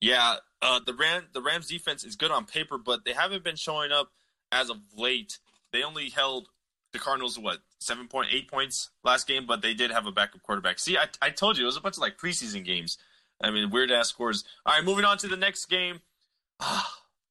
Yeah, 0.00 0.36
uh, 0.60 0.80
the 0.84 0.94
Ram 0.94 1.24
the 1.32 1.40
Rams 1.40 1.68
defense 1.68 2.04
is 2.04 2.16
good 2.16 2.30
on 2.30 2.44
paper, 2.44 2.78
but 2.78 3.04
they 3.04 3.12
haven't 3.12 3.44
been 3.44 3.56
showing 3.56 3.92
up 3.92 4.10
as 4.52 4.68
of 4.68 4.78
late. 4.96 5.38
They 5.72 5.82
only 5.82 6.10
held 6.10 6.48
the 6.92 6.98
Cardinals 6.98 7.38
what 7.38 7.58
seven 7.78 8.06
point 8.08 8.28
eight 8.30 8.50
points 8.50 8.90
last 9.04 9.26
game, 9.26 9.46
but 9.46 9.62
they 9.62 9.74
did 9.74 9.90
have 9.90 10.06
a 10.06 10.12
backup 10.12 10.42
quarterback. 10.42 10.78
See, 10.78 10.98
I, 10.98 11.06
I 11.22 11.30
told 11.30 11.56
you 11.56 11.64
it 11.64 11.66
was 11.66 11.76
a 11.76 11.80
bunch 11.80 11.96
of 11.96 12.02
like 12.02 12.18
preseason 12.18 12.64
games. 12.64 12.98
I 13.40 13.50
mean, 13.50 13.70
weird 13.70 13.90
ass 13.90 14.08
scores. 14.08 14.44
All 14.64 14.74
right, 14.74 14.84
moving 14.84 15.04
on 15.04 15.18
to 15.18 15.28
the 15.28 15.36
next 15.36 15.66
game. 15.66 16.00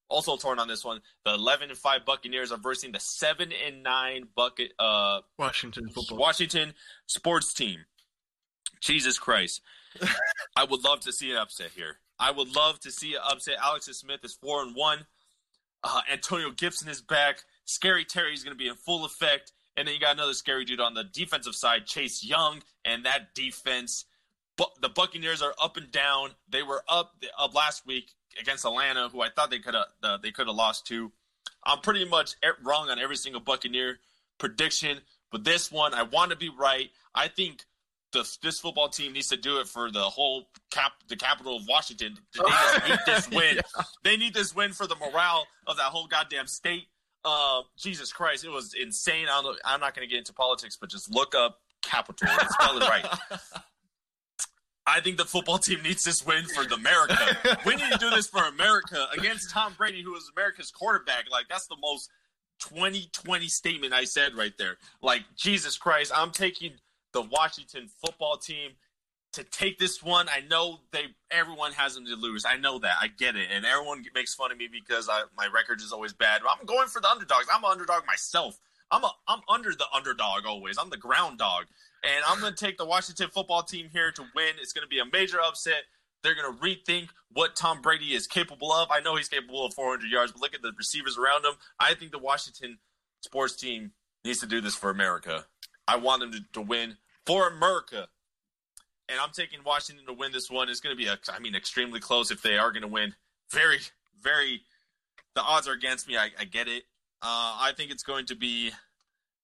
Also 0.10 0.38
torn 0.38 0.60
on 0.60 0.68
this 0.68 0.84
one. 0.84 1.02
The 1.26 1.34
eleven 1.34 1.70
and 1.70 1.78
five 1.78 2.06
Buccaneers 2.06 2.52
are 2.52 2.58
versing 2.58 2.92
the 2.92 3.00
seven 3.00 3.52
and 3.66 3.84
nine 3.84 4.28
bucket 4.36 4.72
uh 4.80 5.22
Washington 5.38 5.90
football 5.90 6.18
Washington 6.18 6.74
sports 7.08 7.54
team. 7.54 7.86
Jesus 8.82 9.18
Christ. 9.18 9.62
I 10.56 10.64
would 10.64 10.84
love 10.84 11.02
to 11.02 11.14
see 11.14 11.32
an 11.32 11.38
upset 11.38 11.72
here. 11.76 11.98
I 12.20 12.32
would 12.32 12.56
love 12.56 12.80
to 12.82 12.92
see 12.92 13.16
an 13.16 13.22
upset. 13.28 13.56
Alex 13.62 13.86
Smith 13.86 14.20
is 14.24 14.34
four 14.34 14.62
and 14.62 14.76
one. 14.76 15.06
Uh, 15.84 16.02
Antonio 16.12 16.52
Gibson 16.52 16.90
is 16.90 17.02
back. 17.02 17.44
Scary 17.66 18.06
Terry 18.06 18.34
is 18.34 18.44
going 18.44 18.56
to 18.56 18.62
be 18.62 18.68
in 18.68 18.76
full 18.76 19.06
effect. 19.06 19.54
And 19.78 19.88
then 19.88 19.94
you 19.94 20.00
got 20.00 20.16
another 20.16 20.34
scary 20.34 20.66
dude 20.66 20.80
on 20.80 20.94
the 20.94 21.04
defensive 21.04 21.56
side, 21.56 21.86
Chase 21.86 22.24
Young, 22.24 22.64
and 22.86 23.06
that 23.06 23.36
defense. 23.36 24.06
But 24.58 24.70
the 24.82 24.90
Buccaneers 24.90 25.42
are 25.42 25.54
up 25.62 25.76
and 25.76 25.92
down. 25.92 26.32
They 26.48 26.64
were 26.64 26.84
up 26.88 27.16
up 27.38 27.54
last 27.54 27.86
week 27.86 28.12
against 28.40 28.66
Atlanta, 28.66 29.10
who 29.10 29.22
I 29.22 29.30
thought 29.30 29.50
they 29.50 29.60
could 29.60 29.74
have 29.74 29.86
uh, 30.04 30.18
they 30.18 30.32
could 30.32 30.48
have 30.48 30.56
lost 30.56 30.88
to. 30.88 31.12
I'm 31.64 31.80
pretty 31.80 32.06
much 32.06 32.36
wrong 32.64 32.90
on 32.90 33.00
every 33.00 33.16
single 33.16 33.42
Buccaneer 33.42 34.00
prediction, 34.38 35.00
but 35.32 35.44
this 35.44 35.72
one 35.72 35.94
I 35.94 36.04
want 36.04 36.32
to 36.32 36.38
be 36.38 36.50
right. 36.50 36.90
I 37.14 37.28
think 37.28 37.66
the, 38.12 38.38
this 38.42 38.60
football 38.60 38.90
team 38.90 39.14
needs 39.14 39.28
to 39.30 39.38
do 39.38 39.60
it 39.60 39.68
for 39.68 39.92
the 39.92 40.02
whole 40.02 40.50
cap, 40.72 40.94
the 41.08 41.16
capital 41.16 41.58
of 41.58 41.64
Washington. 41.68 42.18
They 42.34 42.42
just 42.50 42.88
need 42.90 43.00
this 43.06 43.30
win. 43.30 43.56
yeah. 43.56 43.84
They 44.04 44.18
need 44.18 44.34
this 44.34 44.56
win 44.56 44.72
for 44.74 44.88
the 44.88 44.96
morale 44.96 45.46
of 45.68 45.78
that 45.78 45.86
whole 45.86 46.08
goddamn 46.08 46.48
state. 46.48 46.88
Uh, 47.24 47.62
Jesus 47.78 48.14
Christ, 48.14 48.46
it 48.46 48.50
was 48.50 48.74
insane. 48.74 49.28
I 49.30 49.40
am 49.74 49.80
not 49.80 49.96
going 49.96 50.08
to 50.08 50.12
get 50.12 50.20
into 50.20 50.34
politics, 50.34 50.78
but 50.80 50.90
just 50.90 51.12
look 51.12 51.34
up 51.36 51.60
capital 51.82 52.28
and 52.30 52.50
spell 52.50 52.78
it 52.78 52.88
right. 52.88 53.06
I 54.88 55.02
think 55.02 55.18
the 55.18 55.26
football 55.26 55.58
team 55.58 55.82
needs 55.82 56.04
this 56.04 56.26
win 56.26 56.46
for 56.46 56.62
America. 56.74 57.18
we 57.66 57.76
need 57.76 57.92
to 57.92 57.98
do 57.98 58.10
this 58.12 58.28
for 58.28 58.44
America 58.44 59.08
against 59.18 59.50
Tom 59.50 59.74
Brady, 59.78 60.04
who 60.04 60.16
is 60.16 60.32
America's 60.36 60.72
quarterback. 60.72 61.26
Like 61.32 61.48
that's 61.50 61.68
the 61.68 61.78
most 61.82 62.10
2020 62.60 63.48
statement 63.48 63.94
I 63.94 64.04
said 64.04 64.36
right 64.36 64.54
there. 64.58 64.78
Like 65.02 65.24
Jesus 65.36 65.78
Christ, 65.78 66.12
I'm 66.16 66.32
taking 66.32 66.74
the 67.14 67.24
Washington 67.24 67.88
football 68.04 68.38
team 68.38 68.72
to 69.34 69.44
take 69.44 69.80
this 69.80 70.02
one. 70.02 70.28
I 70.30 70.42
know 70.50 70.80
they 70.92 71.06
everyone 71.32 71.74
has 71.74 71.96
them 71.96 72.06
to 72.06 72.16
lose. 72.16 72.46
I 72.46 72.58
know 72.58 72.80
that. 72.80 72.96
I 73.02 73.08
get 73.08 73.36
it. 73.36 73.48
And 73.52 73.66
everyone 73.66 74.06
makes 74.14 74.34
fun 74.34 74.52
of 74.52 74.58
me 74.58 74.70
because 74.72 75.10
I, 75.10 75.24
my 75.36 75.48
record 75.48 75.82
is 75.82 75.92
always 75.92 76.14
bad. 76.14 76.42
But 76.44 76.58
I'm 76.58 76.66
going 76.66 76.88
for 76.88 77.02
the 77.02 77.10
underdogs. 77.10 77.48
I'm 77.54 77.64
an 77.64 77.72
underdog 77.72 78.06
myself. 78.06 78.60
I'm 78.92 79.04
a 79.04 79.12
I'm 79.28 79.42
under 79.50 79.72
the 79.72 79.86
underdog 79.94 80.46
always. 80.46 80.78
I'm 80.78 80.90
the 80.90 80.98
ground 80.98 81.40
dog. 81.40 81.66
And 82.06 82.24
I'm 82.28 82.40
going 82.40 82.54
to 82.54 82.66
take 82.66 82.78
the 82.78 82.86
Washington 82.86 83.30
football 83.34 83.64
team 83.64 83.90
here 83.92 84.12
to 84.12 84.22
win. 84.36 84.54
It's 84.62 84.74
going 84.74 84.84
to 84.84 84.90
be 84.90 85.00
a 85.00 85.06
major 85.12 85.42
upset. 85.42 85.84
They're 86.22 86.36
going 86.36 86.54
to 86.54 86.60
rethink 86.60 87.10
what 87.34 87.56
Tom 87.56 87.82
Brady 87.82 88.14
is 88.14 88.28
capable 88.28 88.72
of. 88.72 88.90
I 88.92 89.00
know 89.00 89.16
he's 89.16 89.28
capable 89.28 89.66
of 89.66 89.74
400 89.74 90.10
yards, 90.10 90.32
but 90.32 90.42
look 90.42 90.54
at 90.54 90.62
the 90.62 90.72
receivers 90.78 91.18
around 91.18 91.46
him. 91.46 91.54
I 91.80 91.94
think 91.96 92.12
the 92.12 92.20
Washington 92.20 92.78
sports 93.22 93.56
team 93.56 93.92
needs 94.24 94.40
to 94.40 94.48
do 94.48 94.62
this 94.62 94.76
for 94.76 94.90
America. 94.90 95.46
I 95.88 95.98
want 95.98 96.22
them 96.22 96.32
to, 96.32 96.40
to 96.54 96.62
win 96.62 96.98
for 97.26 97.48
America. 97.48 98.08
And 99.10 99.20
I'm 99.20 99.32
taking 99.32 99.60
Washington 99.64 100.06
to 100.06 100.14
win 100.14 100.32
this 100.32 100.50
one. 100.50 100.70
It's 100.70 100.80
going 100.80 100.96
to 100.96 100.98
be, 100.98 101.08
a, 101.08 101.18
I 101.32 101.40
mean, 101.40 101.56
extremely 101.56 102.00
close 102.00 102.32
if 102.32 102.42
they 102.42 102.58
are 102.58 102.72
going 102.72 102.82
to 102.82 102.88
win. 102.88 103.14
Very, 103.52 103.80
very, 104.22 104.62
the 105.36 105.42
odds 105.42 105.68
are 105.68 105.74
against 105.74 106.08
me. 106.08 106.18
I, 106.18 106.30
I 106.40 106.46
get 106.46 106.68
it. 106.68 106.84
Uh, 107.22 107.58
I 107.62 107.72
think 107.76 107.92
it's 107.92 108.04
going 108.04 108.26
to 108.28 108.36
be 108.36 108.72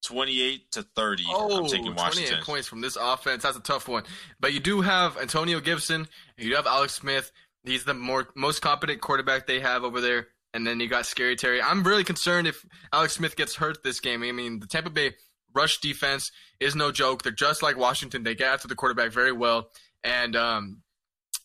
28 0.04 0.72
to 0.72 0.84
30. 0.96 1.24
Oh, 1.30 1.58
I'm 1.58 1.66
taking 1.68 1.96
Washington. 1.96 2.34
28 2.34 2.46
points 2.46 2.68
from 2.68 2.82
this 2.82 2.98
offense. 3.00 3.44
That's 3.44 3.58
a 3.58 3.62
tough 3.62 3.88
one. 3.88 4.04
But 4.40 4.54
you 4.54 4.60
do 4.60 4.82
have 4.82 5.18
Antonio 5.18 5.60
Gibson. 5.60 6.08
You 6.38 6.56
have 6.56 6.68
Alex 6.68 6.94
Smith. 6.94 7.32
He's 7.64 7.84
the 7.84 7.94
more 7.94 8.28
most 8.36 8.62
competent 8.62 9.02
quarterback 9.02 9.48
they 9.48 9.60
have 9.60 9.84
over 9.84 10.02
there. 10.02 10.28
And 10.54 10.66
then 10.68 10.80
you 10.80 10.88
got 10.88 11.06
Scary 11.06 11.36
Terry. 11.36 11.62
I'm 11.62 11.84
really 11.84 12.04
concerned 12.04 12.48
if 12.48 12.66
Alex 12.92 13.14
Smith 13.14 13.36
gets 13.36 13.56
hurt 13.56 13.84
this 13.84 14.00
game. 14.00 14.24
I 14.24 14.32
mean, 14.32 14.60
the 14.60 14.68
Tampa 14.68 14.90
Bay 14.90 15.14
rush 15.54 15.80
defense 15.80 16.32
is 16.60 16.76
no 16.76 16.92
joke. 16.92 17.24
They're 17.24 17.32
just 17.32 17.64
like 17.64 17.78
Washington. 17.78 18.24
They 18.24 18.36
get 18.36 18.54
after 18.54 18.68
the 18.68 18.76
quarterback 18.76 19.12
very 19.12 19.32
well. 19.32 19.70
And 20.04 20.36
um, 20.36 20.82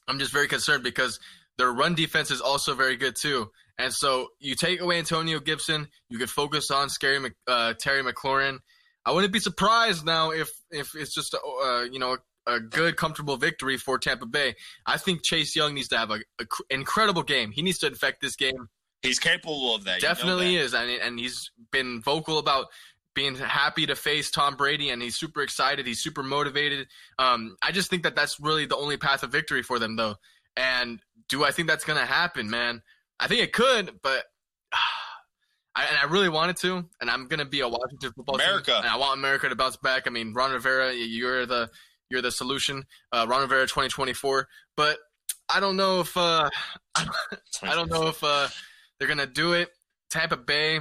I'm 0.08 0.18
just 0.18 0.32
very 0.32 0.48
concerned 0.48 0.82
because 0.82 1.20
their 1.58 1.72
run 1.72 1.94
defense 1.94 2.30
is 2.30 2.40
also 2.40 2.74
very 2.74 2.96
good 2.96 3.16
too. 3.16 3.50
And 3.78 3.92
so 3.92 4.28
you 4.38 4.54
take 4.54 4.80
away 4.80 4.98
Antonio 4.98 5.38
Gibson, 5.38 5.88
you 6.08 6.18
could 6.18 6.30
focus 6.30 6.70
on 6.70 6.88
Scary 6.88 7.18
Mc, 7.18 7.34
uh, 7.46 7.74
Terry 7.78 8.02
McLaurin. 8.02 8.58
I 9.04 9.12
wouldn't 9.12 9.32
be 9.32 9.38
surprised 9.38 10.04
now 10.04 10.30
if 10.30 10.50
if 10.70 10.94
it's 10.94 11.14
just 11.14 11.34
a, 11.34 11.38
uh, 11.38 11.82
you 11.82 11.98
know 11.98 12.16
a 12.46 12.60
good, 12.60 12.96
comfortable 12.96 13.36
victory 13.36 13.76
for 13.76 13.98
Tampa 13.98 14.26
Bay. 14.26 14.54
I 14.86 14.98
think 14.98 15.24
Chase 15.24 15.56
Young 15.56 15.74
needs 15.74 15.88
to 15.88 15.98
have 15.98 16.10
an 16.10 16.22
incredible 16.70 17.22
game. 17.22 17.50
He 17.50 17.62
needs 17.62 17.78
to 17.78 17.88
infect 17.88 18.20
this 18.20 18.36
game. 18.36 18.68
He's 19.02 19.18
capable 19.18 19.74
of 19.74 19.84
that. 19.84 20.00
Definitely 20.00 20.52
you 20.52 20.58
know 20.58 20.58
that. 20.60 20.66
is, 20.66 20.74
and 20.74 20.90
and 21.02 21.18
he's 21.18 21.50
been 21.70 22.00
vocal 22.02 22.38
about 22.38 22.66
being 23.14 23.34
happy 23.34 23.86
to 23.86 23.96
face 23.96 24.30
Tom 24.30 24.56
Brady, 24.56 24.90
and 24.90 25.02
he's 25.02 25.16
super 25.16 25.42
excited. 25.42 25.86
He's 25.86 26.02
super 26.02 26.22
motivated. 26.22 26.86
Um, 27.18 27.56
I 27.62 27.72
just 27.72 27.90
think 27.90 28.02
that 28.04 28.14
that's 28.14 28.38
really 28.38 28.66
the 28.66 28.76
only 28.76 28.96
path 28.96 29.22
of 29.22 29.32
victory 29.32 29.62
for 29.62 29.78
them, 29.78 29.96
though. 29.96 30.16
And 30.56 31.00
do 31.28 31.44
I 31.44 31.50
think 31.50 31.68
that's 31.68 31.84
going 31.84 31.98
to 31.98 32.06
happen, 32.06 32.50
man? 32.50 32.82
I 33.18 33.28
think 33.28 33.42
it 33.42 33.52
could, 33.52 33.98
but 34.02 34.24
I, 35.74 35.84
and 35.84 35.98
I 35.98 36.04
really 36.04 36.28
wanted 36.28 36.56
to, 36.58 36.84
and 37.00 37.10
I'm 37.10 37.28
going 37.28 37.38
to 37.38 37.44
be 37.44 37.60
a 37.60 37.68
Washington 37.68 38.12
football 38.16 38.36
America, 38.36 38.72
team, 38.72 38.76
and 38.82 38.86
I 38.86 38.96
want 38.96 39.18
America 39.18 39.48
to 39.48 39.54
bounce 39.54 39.76
back. 39.76 40.04
I 40.06 40.10
mean, 40.10 40.32
Ron 40.32 40.52
Rivera, 40.52 40.94
you're 40.94 41.44
the 41.44 41.70
you're 42.10 42.22
the 42.22 42.30
solution, 42.30 42.84
uh, 43.12 43.26
Ron 43.28 43.42
Rivera 43.42 43.62
2024. 43.64 44.48
But 44.76 44.98
I 45.48 45.60
don't 45.60 45.76
know 45.76 46.00
if 46.00 46.16
uh, 46.16 46.48
I 46.94 47.74
don't 47.74 47.90
know 47.90 48.08
if 48.08 48.22
uh, 48.24 48.48
they're 48.98 49.08
going 49.08 49.18
to 49.18 49.26
do 49.26 49.52
it. 49.52 49.70
Tampa 50.10 50.36
Bay. 50.36 50.80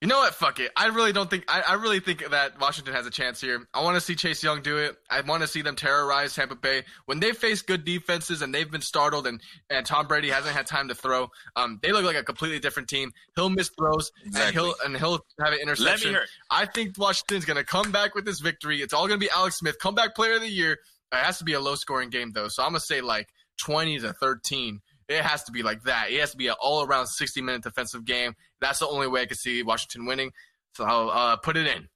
You 0.00 0.08
know 0.08 0.18
what? 0.18 0.34
Fuck 0.34 0.60
it. 0.60 0.72
I 0.74 0.86
really 0.86 1.12
don't 1.12 1.28
think. 1.28 1.44
I, 1.46 1.60
I 1.60 1.74
really 1.74 2.00
think 2.00 2.30
that 2.30 2.58
Washington 2.58 2.94
has 2.94 3.06
a 3.06 3.10
chance 3.10 3.38
here. 3.38 3.68
I 3.74 3.82
want 3.82 3.96
to 3.96 4.00
see 4.00 4.14
Chase 4.14 4.42
Young 4.42 4.62
do 4.62 4.78
it. 4.78 4.96
I 5.10 5.20
want 5.20 5.42
to 5.42 5.46
see 5.46 5.60
them 5.60 5.76
terrorize 5.76 6.34
Tampa 6.34 6.56
Bay 6.56 6.84
when 7.04 7.20
they 7.20 7.32
face 7.32 7.60
good 7.60 7.84
defenses 7.84 8.40
and 8.40 8.54
they've 8.54 8.70
been 8.70 8.80
startled 8.80 9.26
and, 9.26 9.42
and 9.68 9.84
Tom 9.84 10.06
Brady 10.06 10.30
hasn't 10.30 10.56
had 10.56 10.66
time 10.66 10.88
to 10.88 10.94
throw. 10.94 11.28
Um, 11.54 11.80
they 11.82 11.92
look 11.92 12.06
like 12.06 12.16
a 12.16 12.24
completely 12.24 12.60
different 12.60 12.88
team. 12.88 13.12
He'll 13.36 13.50
miss 13.50 13.68
throws 13.68 14.10
exactly. 14.24 14.46
and 14.46 14.54
he'll 14.54 14.74
and 14.86 14.96
he'll 14.96 15.26
have 15.38 15.52
an 15.52 15.60
interception. 15.60 16.16
I 16.50 16.64
think 16.64 16.96
Washington's 16.96 17.44
gonna 17.44 17.64
come 17.64 17.92
back 17.92 18.14
with 18.14 18.24
this 18.24 18.40
victory. 18.40 18.80
It's 18.80 18.94
all 18.94 19.06
gonna 19.06 19.18
be 19.18 19.30
Alex 19.30 19.58
Smith, 19.58 19.78
comeback 19.78 20.14
player 20.14 20.36
of 20.36 20.40
the 20.40 20.48
year. 20.48 20.78
It 21.12 21.16
has 21.16 21.36
to 21.38 21.44
be 21.44 21.52
a 21.52 21.60
low 21.60 21.74
scoring 21.74 22.08
game 22.08 22.32
though, 22.32 22.48
so 22.48 22.62
I'm 22.62 22.70
gonna 22.70 22.80
say 22.80 23.02
like 23.02 23.28
20 23.58 23.98
to 23.98 24.14
13 24.14 24.80
it 25.10 25.24
has 25.24 25.42
to 25.44 25.52
be 25.52 25.62
like 25.62 25.82
that. 25.82 26.10
It 26.10 26.20
has 26.20 26.30
to 26.30 26.36
be 26.36 26.46
an 26.46 26.54
all 26.60 26.84
around 26.84 27.08
60 27.08 27.42
minute 27.42 27.62
defensive 27.62 28.04
game. 28.04 28.34
That's 28.60 28.78
the 28.78 28.86
only 28.86 29.08
way 29.08 29.22
I 29.22 29.26
could 29.26 29.38
see 29.38 29.62
Washington 29.62 30.06
winning. 30.06 30.30
So 30.74 30.84
I'll 30.84 31.10
uh, 31.10 31.36
put 31.36 31.56
it 31.56 31.66
in. 31.66 31.88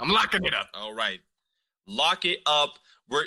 I'm 0.00 0.08
locking 0.08 0.44
it 0.44 0.54
up. 0.54 0.68
All 0.74 0.94
right. 0.94 1.20
Lock 1.86 2.24
it 2.24 2.40
up. 2.46 2.78
We're 3.08 3.26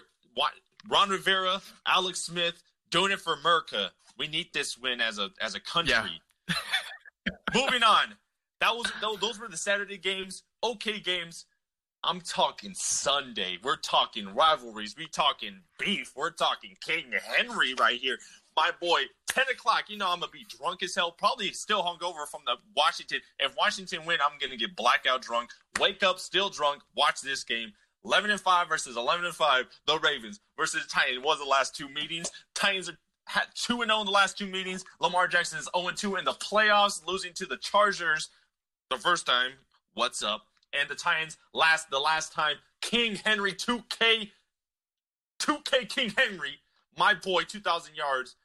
Ron 0.90 1.10
Rivera, 1.10 1.62
Alex 1.88 2.26
Smith 2.26 2.62
doing 2.90 3.14
it 3.14 3.22
for 3.22 3.36
America. 3.36 3.92
We 4.18 4.28
need 4.28 4.48
this 4.54 4.78
win 4.78 5.00
as 5.00 5.18
a 5.18 5.30
as 5.40 5.56
a 5.56 5.62
country. 5.62 5.94
Yeah. 6.50 6.56
Moving 7.56 7.84
on. 7.84 8.16
That 8.60 8.76
was 8.76 8.92
those 9.22 9.40
were 9.40 9.48
the 9.48 9.58
Saturday 9.58 9.98
games. 9.98 10.44
Okay 10.62 11.00
games. 11.00 11.46
I'm 12.04 12.20
talking 12.20 12.74
Sunday. 12.74 13.58
We're 13.64 13.78
talking 13.78 14.36
rivalries. 14.36 14.96
We 14.98 15.08
talking 15.08 15.62
beef. 15.80 16.12
We're 16.18 16.32
talking 16.32 16.76
King 16.82 17.14
Henry 17.38 17.76
right 17.80 17.98
here 17.98 18.18
my 18.56 18.72
boy, 18.80 19.04
10 19.30 19.46
o'clock. 19.52 19.86
You 19.90 19.98
know, 19.98 20.10
I'm 20.10 20.20
going 20.20 20.32
to 20.32 20.38
be 20.38 20.46
drunk 20.58 20.84
as 20.84 20.96
hell, 20.96 21.12
probably 21.12 21.52
still 21.52 21.84
hungover 21.84 22.28
from 22.30 22.42
the 22.46 22.56
Washington. 22.76 23.20
If 23.40 23.56
Washington 23.58 24.06
win, 24.06 24.20
I'm 24.24 24.38
going 24.40 24.52
to 24.52 24.58
get 24.58 24.76
blackout 24.76 25.22
drunk, 25.22 25.52
wake 25.80 26.04
up 26.04 26.20
still 26.20 26.50
drunk, 26.50 26.82
watch 26.96 27.22
this 27.22 27.44
game. 27.44 27.74
11 28.06 28.32
and 28.32 28.40
5 28.40 28.68
versus 28.68 28.98
11 28.98 29.26
and 29.26 29.34
5, 29.34 29.66
the 29.88 30.00
Ravens 30.00 30.42
versus 30.58 30.84
the 30.84 30.90
Titans 30.90 31.24
was 31.24 31.40
the 31.40 31.46
last 31.46 31.76
two 31.76 31.88
meetings. 31.88 32.30
Titans 32.54 32.90
are 32.90 32.98
had 33.26 33.46
2 33.56 33.82
and 33.82 33.90
0 33.90 34.02
in 34.02 34.06
the 34.06 34.12
last 34.12 34.38
two 34.38 34.48
meetings. 34.48 34.84
Lamar 35.00 35.28
Jackson 35.28 35.60
is 35.60 35.70
0 35.76 35.92
2 35.96 36.18
in 36.18 36.26
the 36.26 36.34
playoffs, 36.34 37.06
losing 37.06 37.34
to 37.34 37.46
the 37.46 37.58
Chargers 37.58 38.30
the 38.90 38.98
first 38.98 39.26
time. 39.26 39.52
What's 39.94 40.24
up? 40.24 40.44
And 40.78 40.90
the 40.90 40.96
Titans 40.96 41.38
last 41.54 41.90
the 41.90 42.00
last 42.00 42.34
time 42.34 42.58
King 42.82 43.16
Henry 43.16 43.54
2K 43.54 44.32
2K 45.40 45.90
King 45.90 46.14
Henry, 46.18 46.60
my 46.98 47.14
boy 47.14 47.44
2000 47.44 47.96
yards 47.96 48.36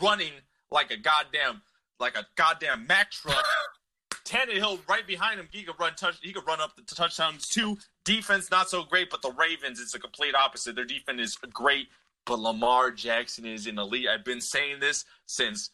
running 0.00 0.32
like 0.70 0.90
a 0.90 0.96
goddamn 0.96 1.62
like 2.00 2.16
a 2.16 2.26
goddamn 2.36 2.86
Mack 2.86 3.10
truck. 3.10 3.44
Tannehill 4.24 4.80
right 4.88 5.06
behind 5.06 5.38
him. 5.38 5.48
He 5.52 5.62
could 5.64 5.78
run 5.78 5.94
touch. 5.96 6.16
He 6.22 6.32
could 6.32 6.46
run 6.46 6.60
up 6.60 6.76
the 6.76 6.82
touchdowns 6.82 7.48
too. 7.48 7.76
Defense 8.04 8.50
not 8.50 8.70
so 8.70 8.82
great, 8.82 9.10
but 9.10 9.22
the 9.22 9.32
Ravens 9.32 9.80
it's 9.80 9.94
a 9.94 9.98
complete 9.98 10.34
opposite. 10.34 10.74
Their 10.74 10.86
defense 10.86 11.20
is 11.20 11.36
great, 11.52 11.88
but 12.24 12.38
Lamar 12.38 12.90
Jackson 12.90 13.44
is 13.44 13.66
in 13.66 13.78
elite. 13.78 14.08
I've 14.08 14.24
been 14.24 14.40
saying 14.40 14.80
this 14.80 15.04
since 15.26 15.70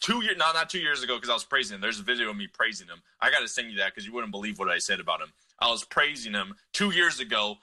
two 0.00 0.22
years. 0.22 0.36
No, 0.38 0.52
not 0.52 0.68
two 0.68 0.78
years 0.78 1.02
ago 1.02 1.16
because 1.16 1.30
I 1.30 1.34
was 1.34 1.44
praising 1.44 1.76
him. 1.76 1.80
There's 1.80 1.98
a 1.98 2.04
video 2.04 2.30
of 2.30 2.36
me 2.36 2.46
praising 2.46 2.86
him. 2.86 3.02
I 3.20 3.30
got 3.30 3.40
to 3.40 3.48
send 3.48 3.70
you 3.70 3.78
that 3.78 3.94
because 3.94 4.06
you 4.06 4.12
wouldn't 4.12 4.32
believe 4.32 4.58
what 4.58 4.68
I 4.68 4.78
said 4.78 5.00
about 5.00 5.20
him. 5.20 5.32
I 5.58 5.70
was 5.70 5.84
praising 5.84 6.32
him 6.32 6.54
two 6.72 6.90
years 6.90 7.18
ago, 7.18 7.56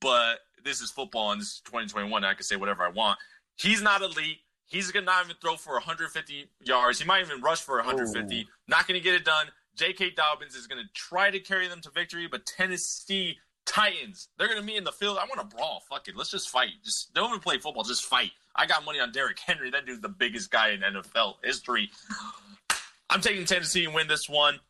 but 0.00 0.40
this 0.62 0.80
is 0.80 0.90
football 0.90 1.32
and 1.32 1.40
this 1.40 1.54
is 1.54 1.62
2021. 1.64 2.22
I 2.24 2.34
can 2.34 2.42
say 2.42 2.56
whatever 2.56 2.82
I 2.82 2.90
want. 2.90 3.18
He's 3.56 3.82
not 3.82 4.02
elite. 4.02 4.40
He's 4.70 4.92
gonna 4.92 5.06
not 5.06 5.24
even 5.24 5.36
throw 5.42 5.56
for 5.56 5.72
150 5.72 6.48
yards. 6.62 7.00
He 7.00 7.04
might 7.04 7.22
even 7.24 7.40
rush 7.40 7.60
for 7.60 7.76
150. 7.76 8.40
Ooh. 8.40 8.44
Not 8.68 8.86
gonna 8.86 9.00
get 9.00 9.14
it 9.14 9.24
done. 9.24 9.46
J.K. 9.74 10.10
Dobbins 10.10 10.54
is 10.54 10.68
gonna 10.68 10.88
try 10.94 11.28
to 11.30 11.40
carry 11.40 11.66
them 11.66 11.80
to 11.80 11.90
victory, 11.90 12.28
but 12.28 12.46
Tennessee 12.46 13.38
Titans, 13.66 14.28
they're 14.38 14.46
gonna 14.46 14.62
be 14.62 14.76
in 14.76 14.84
the 14.84 14.92
field. 14.92 15.18
I 15.18 15.24
want 15.24 15.50
to 15.50 15.56
brawl. 15.56 15.82
Fuck 15.90 16.06
it, 16.06 16.16
let's 16.16 16.30
just 16.30 16.50
fight. 16.50 16.70
Just 16.84 17.12
don't 17.14 17.30
even 17.30 17.40
play 17.40 17.58
football. 17.58 17.82
Just 17.82 18.04
fight. 18.04 18.30
I 18.54 18.66
got 18.66 18.84
money 18.84 19.00
on 19.00 19.10
Derrick 19.10 19.40
Henry. 19.40 19.70
That 19.70 19.86
dude's 19.86 20.00
the 20.00 20.08
biggest 20.08 20.52
guy 20.52 20.70
in 20.70 20.80
NFL 20.82 21.34
history. 21.42 21.90
I'm 23.10 23.20
taking 23.20 23.46
Tennessee 23.46 23.84
and 23.84 23.94
win 23.94 24.06
this 24.06 24.28
one. 24.28 24.60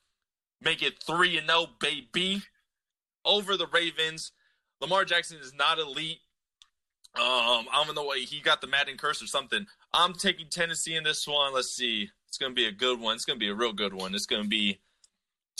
Make 0.62 0.82
it 0.82 1.02
three 1.02 1.36
and 1.36 1.46
zero, 1.46 1.66
oh, 1.66 1.70
baby. 1.78 2.42
Over 3.24 3.58
the 3.58 3.66
Ravens. 3.66 4.32
Lamar 4.80 5.04
Jackson 5.04 5.38
is 5.42 5.52
not 5.52 5.78
elite. 5.78 6.20
Um, 7.16 7.66
I 7.72 7.82
don't 7.84 7.94
know 7.94 8.04
what 8.04 8.18
he 8.18 8.40
got 8.40 8.60
the 8.60 8.66
Madden 8.66 8.96
curse 8.96 9.22
or 9.22 9.26
something. 9.26 9.66
I'm 9.92 10.14
taking 10.14 10.46
Tennessee 10.48 10.96
in 10.96 11.04
this 11.04 11.26
one. 11.26 11.54
Let's 11.54 11.74
see. 11.74 12.10
It's 12.28 12.38
going 12.38 12.52
to 12.52 12.56
be 12.56 12.66
a 12.66 12.72
good 12.72 13.00
one. 13.00 13.16
It's 13.16 13.24
going 13.24 13.38
to 13.38 13.44
be 13.44 13.50
a 13.50 13.54
real 13.54 13.72
good 13.72 13.92
one. 13.92 14.14
It's 14.14 14.26
going 14.26 14.42
to 14.42 14.48
be 14.48 14.80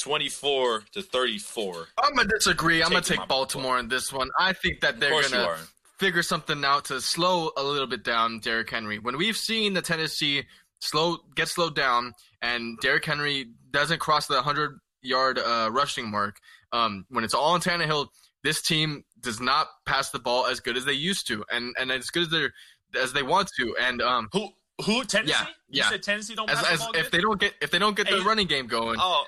24 0.00 0.84
to 0.92 1.02
34. 1.02 1.86
I'm 2.02 2.14
going 2.14 2.28
to 2.28 2.34
disagree. 2.34 2.82
I'm 2.82 2.90
going 2.90 3.02
to 3.02 3.16
take 3.16 3.28
Baltimore 3.28 3.78
in 3.78 3.88
this 3.88 4.12
one. 4.12 4.30
I 4.38 4.52
think 4.52 4.80
that 4.80 5.00
they're 5.00 5.10
going 5.10 5.24
to 5.24 5.56
figure 5.98 6.22
something 6.22 6.64
out 6.64 6.86
to 6.86 7.00
slow 7.00 7.50
a 7.56 7.62
little 7.62 7.86
bit 7.86 8.04
down 8.04 8.40
Derrick 8.40 8.70
Henry. 8.70 8.98
When 8.98 9.18
we've 9.18 9.36
seen 9.36 9.74
the 9.74 9.82
Tennessee 9.82 10.44
slow 10.80 11.18
get 11.34 11.48
slowed 11.48 11.76
down 11.76 12.14
and 12.40 12.78
Derrick 12.80 13.04
Henry 13.04 13.50
doesn't 13.70 14.00
cross 14.00 14.26
the 14.26 14.36
100 14.36 14.78
yard 15.02 15.38
uh, 15.38 15.68
rushing 15.70 16.10
mark, 16.10 16.38
um, 16.72 17.04
when 17.10 17.24
it's 17.24 17.34
all 17.34 17.52
on 17.52 17.60
Tannehill, 17.60 18.08
this 18.42 18.62
team 18.62 19.04
does 19.20 19.40
not 19.40 19.66
pass 19.84 20.10
the 20.10 20.18
ball 20.18 20.46
as 20.46 20.60
good 20.60 20.76
as 20.76 20.84
they 20.84 20.94
used 20.94 21.26
to, 21.26 21.44
and 21.50 21.74
and 21.78 21.92
as 21.92 22.08
good 22.08 22.22
as 22.22 22.30
they 22.30 22.48
as 22.96 23.12
they 23.12 23.22
want 23.22 23.50
to. 23.58 23.76
And 23.80 24.00
um, 24.02 24.28
who 24.32 24.48
who 24.84 25.04
Tennessee? 25.04 25.32
Yeah, 25.32 25.46
you 25.68 25.82
yeah. 25.82 25.90
said 25.90 26.02
Tennessee 26.02 26.34
don't 26.34 26.50
as, 26.50 26.62
as, 26.64 26.80
the 26.80 26.98
if 26.98 27.10
good? 27.10 27.12
they 27.12 27.20
don't 27.22 27.40
get 27.40 27.54
if 27.60 27.70
they 27.70 27.78
don't 27.78 27.96
get 27.96 28.08
the 28.08 28.20
running 28.22 28.46
game 28.46 28.66
going. 28.66 28.98
Oh, 29.00 29.24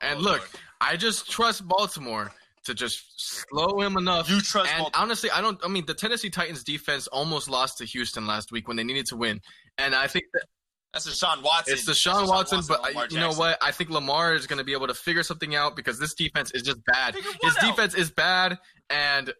and 0.00 0.18
oh, 0.18 0.22
look, 0.22 0.38
Lord. 0.38 0.50
I 0.80 0.96
just 0.96 1.30
trust 1.30 1.66
Baltimore 1.66 2.32
to 2.64 2.74
just 2.74 3.46
slow 3.48 3.80
him 3.80 3.96
enough. 3.96 4.28
you 4.28 4.40
trust 4.40 4.70
and 4.70 4.82
Baltimore. 4.82 5.02
honestly, 5.02 5.30
I 5.30 5.40
don't. 5.40 5.58
I 5.64 5.68
mean, 5.68 5.86
the 5.86 5.94
Tennessee 5.94 6.30
Titans 6.30 6.64
defense 6.64 7.06
almost 7.08 7.48
lost 7.48 7.78
to 7.78 7.84
Houston 7.84 8.26
last 8.26 8.52
week 8.52 8.68
when 8.68 8.76
they 8.76 8.84
needed 8.84 9.06
to 9.06 9.16
win, 9.16 9.40
and 9.78 9.94
I 9.94 10.06
think 10.06 10.24
that 10.34 10.42
That's 10.92 11.08
Deshaun 11.08 11.42
Watson. 11.42 11.74
it's 11.74 11.98
Sean 11.98 12.24
Deshaun 12.24 12.28
Watson. 12.28 12.60
But 12.68 12.82
Lamar 12.82 13.04
uh, 13.04 13.06
you 13.10 13.18
know 13.18 13.32
what? 13.32 13.58
I 13.62 13.70
think 13.70 13.90
Lamar 13.90 14.34
is 14.34 14.46
going 14.46 14.58
to 14.58 14.64
be 14.64 14.72
able 14.72 14.88
to 14.88 14.94
figure 14.94 15.22
something 15.22 15.54
out 15.54 15.76
because 15.76 15.98
this 15.98 16.14
defense 16.14 16.50
is 16.50 16.62
just 16.62 16.84
bad. 16.86 17.14
His 17.14 17.56
out? 17.56 17.60
defense 17.60 17.94
is 17.94 18.10
bad, 18.10 18.58
and 18.90 19.32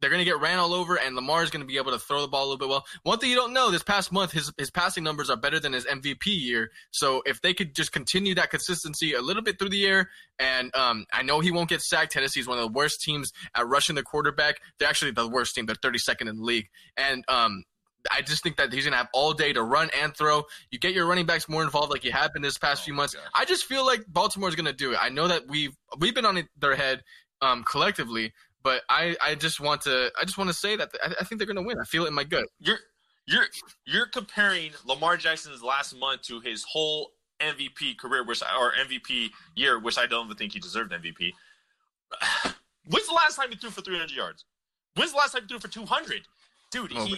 they're 0.00 0.10
going 0.10 0.20
to 0.20 0.24
get 0.24 0.40
ran 0.40 0.58
all 0.58 0.72
over, 0.72 0.96
and 0.98 1.14
Lamar 1.14 1.42
is 1.42 1.50
going 1.50 1.60
to 1.60 1.66
be 1.66 1.76
able 1.76 1.92
to 1.92 1.98
throw 1.98 2.22
the 2.22 2.28
ball 2.28 2.42
a 2.42 2.46
little 2.46 2.58
bit 2.58 2.68
well. 2.68 2.84
One 3.02 3.18
thing 3.18 3.30
you 3.30 3.36
don't 3.36 3.52
know 3.52 3.70
this 3.70 3.82
past 3.82 4.12
month, 4.12 4.32
his 4.32 4.52
his 4.56 4.70
passing 4.70 5.04
numbers 5.04 5.30
are 5.30 5.36
better 5.36 5.60
than 5.60 5.72
his 5.72 5.84
MVP 5.86 6.26
year. 6.26 6.70
So 6.90 7.22
if 7.26 7.40
they 7.40 7.54
could 7.54 7.74
just 7.74 7.92
continue 7.92 8.34
that 8.36 8.50
consistency 8.50 9.14
a 9.14 9.20
little 9.22 9.42
bit 9.42 9.58
through 9.58 9.70
the 9.70 9.86
air, 9.86 10.10
and 10.38 10.74
um, 10.74 11.06
I 11.12 11.22
know 11.22 11.40
he 11.40 11.50
won't 11.50 11.68
get 11.68 11.82
sacked. 11.82 12.12
Tennessee 12.12 12.40
is 12.40 12.46
one 12.46 12.58
of 12.58 12.64
the 12.64 12.72
worst 12.72 13.02
teams 13.02 13.32
at 13.54 13.66
rushing 13.68 13.96
the 13.96 14.02
quarterback. 14.02 14.60
They're 14.78 14.88
actually 14.88 15.12
the 15.12 15.28
worst 15.28 15.54
team. 15.54 15.66
They're 15.66 15.76
32nd 15.76 16.28
in 16.28 16.36
the 16.38 16.44
league, 16.44 16.68
and 16.96 17.24
um, 17.28 17.64
I 18.10 18.22
just 18.22 18.42
think 18.42 18.56
that 18.56 18.72
he's 18.72 18.84
going 18.84 18.92
to 18.92 18.98
have 18.98 19.08
all 19.12 19.32
day 19.32 19.52
to 19.52 19.62
run 19.62 19.90
and 20.00 20.16
throw. 20.16 20.44
You 20.70 20.78
get 20.78 20.94
your 20.94 21.06
running 21.06 21.26
backs 21.26 21.48
more 21.48 21.62
involved, 21.62 21.90
like 21.90 22.04
you 22.04 22.12
have 22.12 22.32
been 22.32 22.42
this 22.42 22.58
past 22.58 22.82
Oh 22.82 22.84
few 22.84 22.94
months. 22.94 23.14
God. 23.14 23.24
I 23.34 23.44
just 23.44 23.64
feel 23.64 23.84
like 23.84 24.04
Baltimore's 24.08 24.54
going 24.54 24.66
to 24.66 24.72
do 24.72 24.92
it. 24.92 24.98
I 25.00 25.08
know 25.10 25.28
that 25.28 25.48
we've 25.48 25.76
we've 25.98 26.14
been 26.14 26.26
on 26.26 26.48
their 26.58 26.76
head 26.76 27.02
um, 27.42 27.64
collectively, 27.64 28.32
but 28.62 28.82
I, 28.88 29.16
I 29.22 29.34
just 29.34 29.60
want 29.60 29.82
to 29.82 30.10
I 30.20 30.24
just 30.24 30.38
want 30.38 30.48
to 30.48 30.54
say 30.54 30.76
that 30.76 30.90
I, 31.02 31.14
I 31.20 31.24
think 31.24 31.38
they're 31.38 31.46
going 31.46 31.56
to 31.56 31.62
win. 31.62 31.78
I 31.80 31.84
feel 31.84 32.04
it 32.04 32.08
in 32.08 32.14
my 32.14 32.24
gut. 32.24 32.44
You're 32.58 32.78
you're 33.26 33.46
you're 33.86 34.06
comparing 34.06 34.72
Lamar 34.84 35.16
Jackson's 35.16 35.62
last 35.62 35.96
month 35.96 36.22
to 36.22 36.40
his 36.40 36.64
whole 36.64 37.12
MVP 37.40 37.98
career, 37.98 38.24
which 38.24 38.42
or 38.42 38.72
MVP 38.72 39.30
year, 39.54 39.78
which 39.78 39.98
I 39.98 40.06
don't 40.06 40.26
even 40.26 40.36
think 40.36 40.52
he 40.52 40.58
deserved 40.58 40.92
MVP. 40.92 41.32
When's 42.86 43.06
the 43.06 43.14
last 43.14 43.36
time 43.36 43.50
he 43.50 43.56
threw 43.56 43.70
for 43.70 43.82
300 43.82 44.10
yards? 44.10 44.44
When's 44.96 45.12
the 45.12 45.18
last 45.18 45.32
time 45.32 45.42
he 45.42 45.48
threw 45.48 45.58
for 45.58 45.68
200? 45.68 46.22
Dude, 46.70 46.92
Oh, 46.94 47.04
he, 47.04 47.16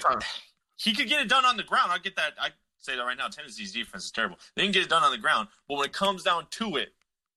he 0.77 0.95
could 0.95 1.09
get 1.09 1.21
it 1.21 1.29
done 1.29 1.45
on 1.45 1.57
the 1.57 1.63
ground. 1.63 1.93
I 1.93 1.99
get 1.99 2.17
that. 2.17 2.33
I 2.41 2.51
say 2.79 2.97
that 2.97 3.03
right 3.03 3.17
now. 3.17 3.29
Tennessee's 3.29 3.73
defense 3.73 4.05
is 4.05 4.11
terrible. 4.11 4.39
They 4.57 4.63
can 4.63 4.73
get 4.73 4.83
it 4.83 4.89
done 4.89 5.03
on 5.03 5.13
the 5.13 5.19
ground, 5.19 5.49
but 5.69 5.77
when 5.77 5.87
it 5.87 5.93
comes 5.93 6.23
down 6.23 6.47
to 6.53 6.77
it, 6.77 6.93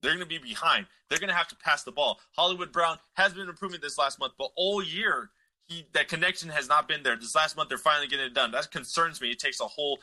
they're 0.06 0.14
going 0.14 0.28
to 0.28 0.30
be 0.30 0.38
behind. 0.38 0.86
They're 1.10 1.20
going 1.20 1.30
to 1.30 1.36
have 1.36 1.48
to 1.50 1.56
pass 1.56 1.84
the 1.84 1.92
ball. 1.92 2.20
Hollywood 2.36 2.72
Brown 2.72 2.98
has 3.14 3.34
been 3.34 3.50
improving 3.50 3.80
this 3.82 3.98
last 3.98 4.20
month, 4.20 4.34
but 4.38 4.52
all 4.56 4.84
year 4.84 5.32
he 5.68 5.88
that 5.94 6.08
connection 6.08 6.50
has 6.50 6.70
not 6.70 6.88
been 6.88 7.04
there. 7.04 7.16
This 7.16 7.36
last 7.36 7.58
month 7.58 7.70
they're 7.70 7.78
finally 7.78 8.08
getting 8.08 8.26
it 8.26 8.34
done. 8.34 8.52
That 8.52 8.72
concerns 8.72 9.20
me. 9.20 9.32
It 9.32 9.40
takes 9.40 9.60
a 9.60 9.66
whole 9.66 10.00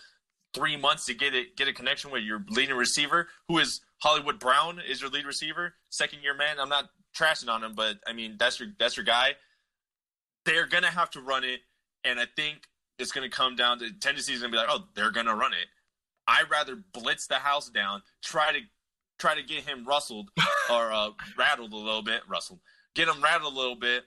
three 0.55 0.77
months 0.77 1.07
to 1.07 1.15
get 1.15 1.35
it 1.35 1.57
get 1.57 1.69
a 1.69 1.73
connection 1.73 2.11
with 2.11 2.23
your 2.23 2.45
leading 2.49 2.77
receiver, 2.77 3.29
who 3.49 3.59
is 3.59 3.81
Hollywood 4.03 4.39
Brown, 4.39 4.81
is 4.87 5.01
your 5.01 5.11
lead 5.11 5.25
receiver, 5.25 5.75
second 5.91 6.23
year 6.23 6.35
man. 6.35 6.57
I'm 6.59 6.69
not 6.69 6.91
trashing 7.17 7.49
on 7.49 7.63
him, 7.63 7.75
but 7.75 7.99
I 8.07 8.13
mean 8.13 8.37
that's 8.39 8.59
your 8.59 8.71
that's 8.79 8.97
your 8.97 9.05
guy. 9.05 9.35
They're 10.45 10.67
gonna 10.67 10.91
have 10.91 11.11
to 11.11 11.21
run 11.21 11.45
it, 11.45 11.61
and 12.05 12.19
I 12.19 12.27
think 12.35 12.69
it's 12.99 13.13
gonna 13.13 13.31
come 13.31 13.57
down 13.57 13.79
to 13.79 13.93
Tennessee's 13.93 14.41
gonna 14.41 14.51
be 14.51 14.59
like, 14.59 14.69
oh, 14.71 14.85
they're 14.95 15.13
gonna 15.13 15.35
run 15.35 15.53
it. 15.53 15.67
I'd 16.27 16.51
rather 16.51 16.77
blitz 16.93 17.27
the 17.27 17.37
house 17.37 17.69
down, 17.69 18.03
try 18.23 18.53
to 18.53 18.61
try 19.19 19.35
to 19.35 19.43
get 19.43 19.65
him 19.65 19.85
rustled 19.87 20.31
or 20.71 20.93
uh, 20.93 21.11
rattled 21.39 21.73
a 21.73 21.77
little 21.77 22.03
bit, 22.03 22.23
rustled, 22.29 22.61
get 22.95 23.09
him 23.09 23.23
rattled 23.23 23.53
a 23.53 23.57
little 23.57 23.77
bit. 23.77 24.05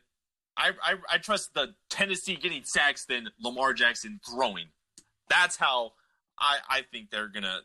I, 0.58 0.72
I 0.82 0.96
I 1.12 1.18
trust 1.18 1.54
the 1.54 1.76
Tennessee 1.90 2.36
getting 2.36 2.64
sacks 2.64 3.06
than 3.06 3.30
Lamar 3.42 3.74
Jackson 3.74 4.20
throwing. 4.30 4.68
That's 5.30 5.58
how 5.58 5.94
I 6.40 6.58
I 6.70 6.82
think 6.92 7.12
they're 7.12 7.28
gonna 7.28 7.60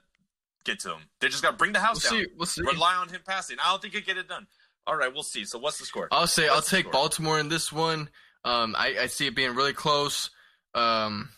get 0.64 0.80
to 0.80 0.90
him. 0.94 1.00
They 1.20 1.28
just 1.28 1.42
got 1.42 1.52
to 1.52 1.56
bring 1.56 1.72
the 1.72 1.80
house 1.80 2.02
We'll 2.10 2.20
down. 2.20 2.26
see. 2.26 2.32
We'll 2.36 2.46
see. 2.46 2.62
Rely 2.62 2.96
on 2.96 3.08
him 3.08 3.20
passing. 3.26 3.56
I 3.62 3.70
don't 3.70 3.80
think 3.80 3.94
he'll 3.94 4.02
get 4.02 4.16
it 4.16 4.28
done. 4.28 4.46
All 4.86 4.96
right, 4.96 5.12
we'll 5.12 5.22
see. 5.22 5.44
So 5.44 5.58
what's 5.58 5.78
the 5.78 5.84
score? 5.84 6.08
I'll 6.10 6.26
say 6.26 6.48
I'll 6.48 6.62
take 6.62 6.84
score? 6.86 6.92
Baltimore 6.92 7.38
in 7.38 7.48
this 7.48 7.72
one. 7.72 8.08
Um, 8.44 8.74
I, 8.76 8.96
I 9.02 9.06
see 9.06 9.26
it 9.26 9.36
being 9.36 9.54
really 9.54 9.72
close. 9.72 10.30
Um, 10.74 11.30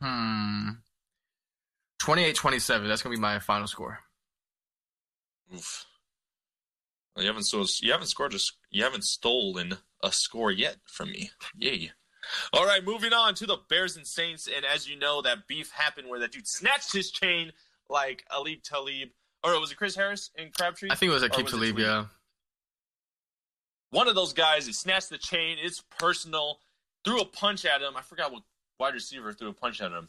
hmm. 0.00 0.70
28-27. 2.00 2.88
That's 2.88 3.02
gonna 3.02 3.14
be 3.14 3.20
my 3.20 3.38
final 3.38 3.66
score. 3.68 4.00
Oof. 5.54 5.86
You 7.18 7.26
haven't 7.26 7.44
so 7.44 7.64
you 7.80 7.92
haven't 7.92 8.06
scored 8.06 8.34
a, 8.34 8.38
you 8.70 8.84
haven't 8.84 9.04
stolen 9.04 9.76
a 10.02 10.12
score 10.12 10.50
yet 10.50 10.76
from 10.86 11.10
me. 11.10 11.30
Yay. 11.56 11.90
All 12.52 12.64
right, 12.64 12.84
moving 12.84 13.12
on 13.12 13.34
to 13.34 13.46
the 13.46 13.58
Bears 13.68 13.96
and 13.96 14.06
Saints, 14.06 14.48
and 14.54 14.64
as 14.64 14.88
you 14.88 14.96
know, 14.98 15.22
that 15.22 15.46
beef 15.48 15.70
happened 15.72 16.08
where 16.08 16.20
that 16.20 16.32
dude 16.32 16.46
snatched 16.46 16.92
his 16.92 17.10
chain 17.10 17.52
like 17.90 18.24
Aqib 18.32 18.62
Talib, 18.62 19.10
or 19.44 19.58
was 19.60 19.72
it 19.72 19.76
Chris 19.76 19.96
Harris 19.96 20.30
and 20.38 20.52
Crabtree? 20.54 20.88
I 20.90 20.94
think 20.94 21.10
it 21.10 21.12
was 21.12 21.22
Talib. 21.28 21.48
Talib? 21.48 21.78
Yeah. 21.78 22.06
One 23.90 24.08
of 24.08 24.14
those 24.14 24.32
guys, 24.32 24.66
he 24.66 24.72
snatched 24.72 25.10
the 25.10 25.18
chain. 25.18 25.58
It's 25.60 25.82
personal. 25.98 26.60
Threw 27.04 27.20
a 27.20 27.26
punch 27.26 27.66
at 27.66 27.82
him. 27.82 27.94
I 27.96 28.00
forgot 28.00 28.32
what 28.32 28.42
wide 28.78 28.94
receiver 28.94 29.32
threw 29.32 29.48
a 29.48 29.52
punch 29.52 29.82
at 29.82 29.92
him. 29.92 30.08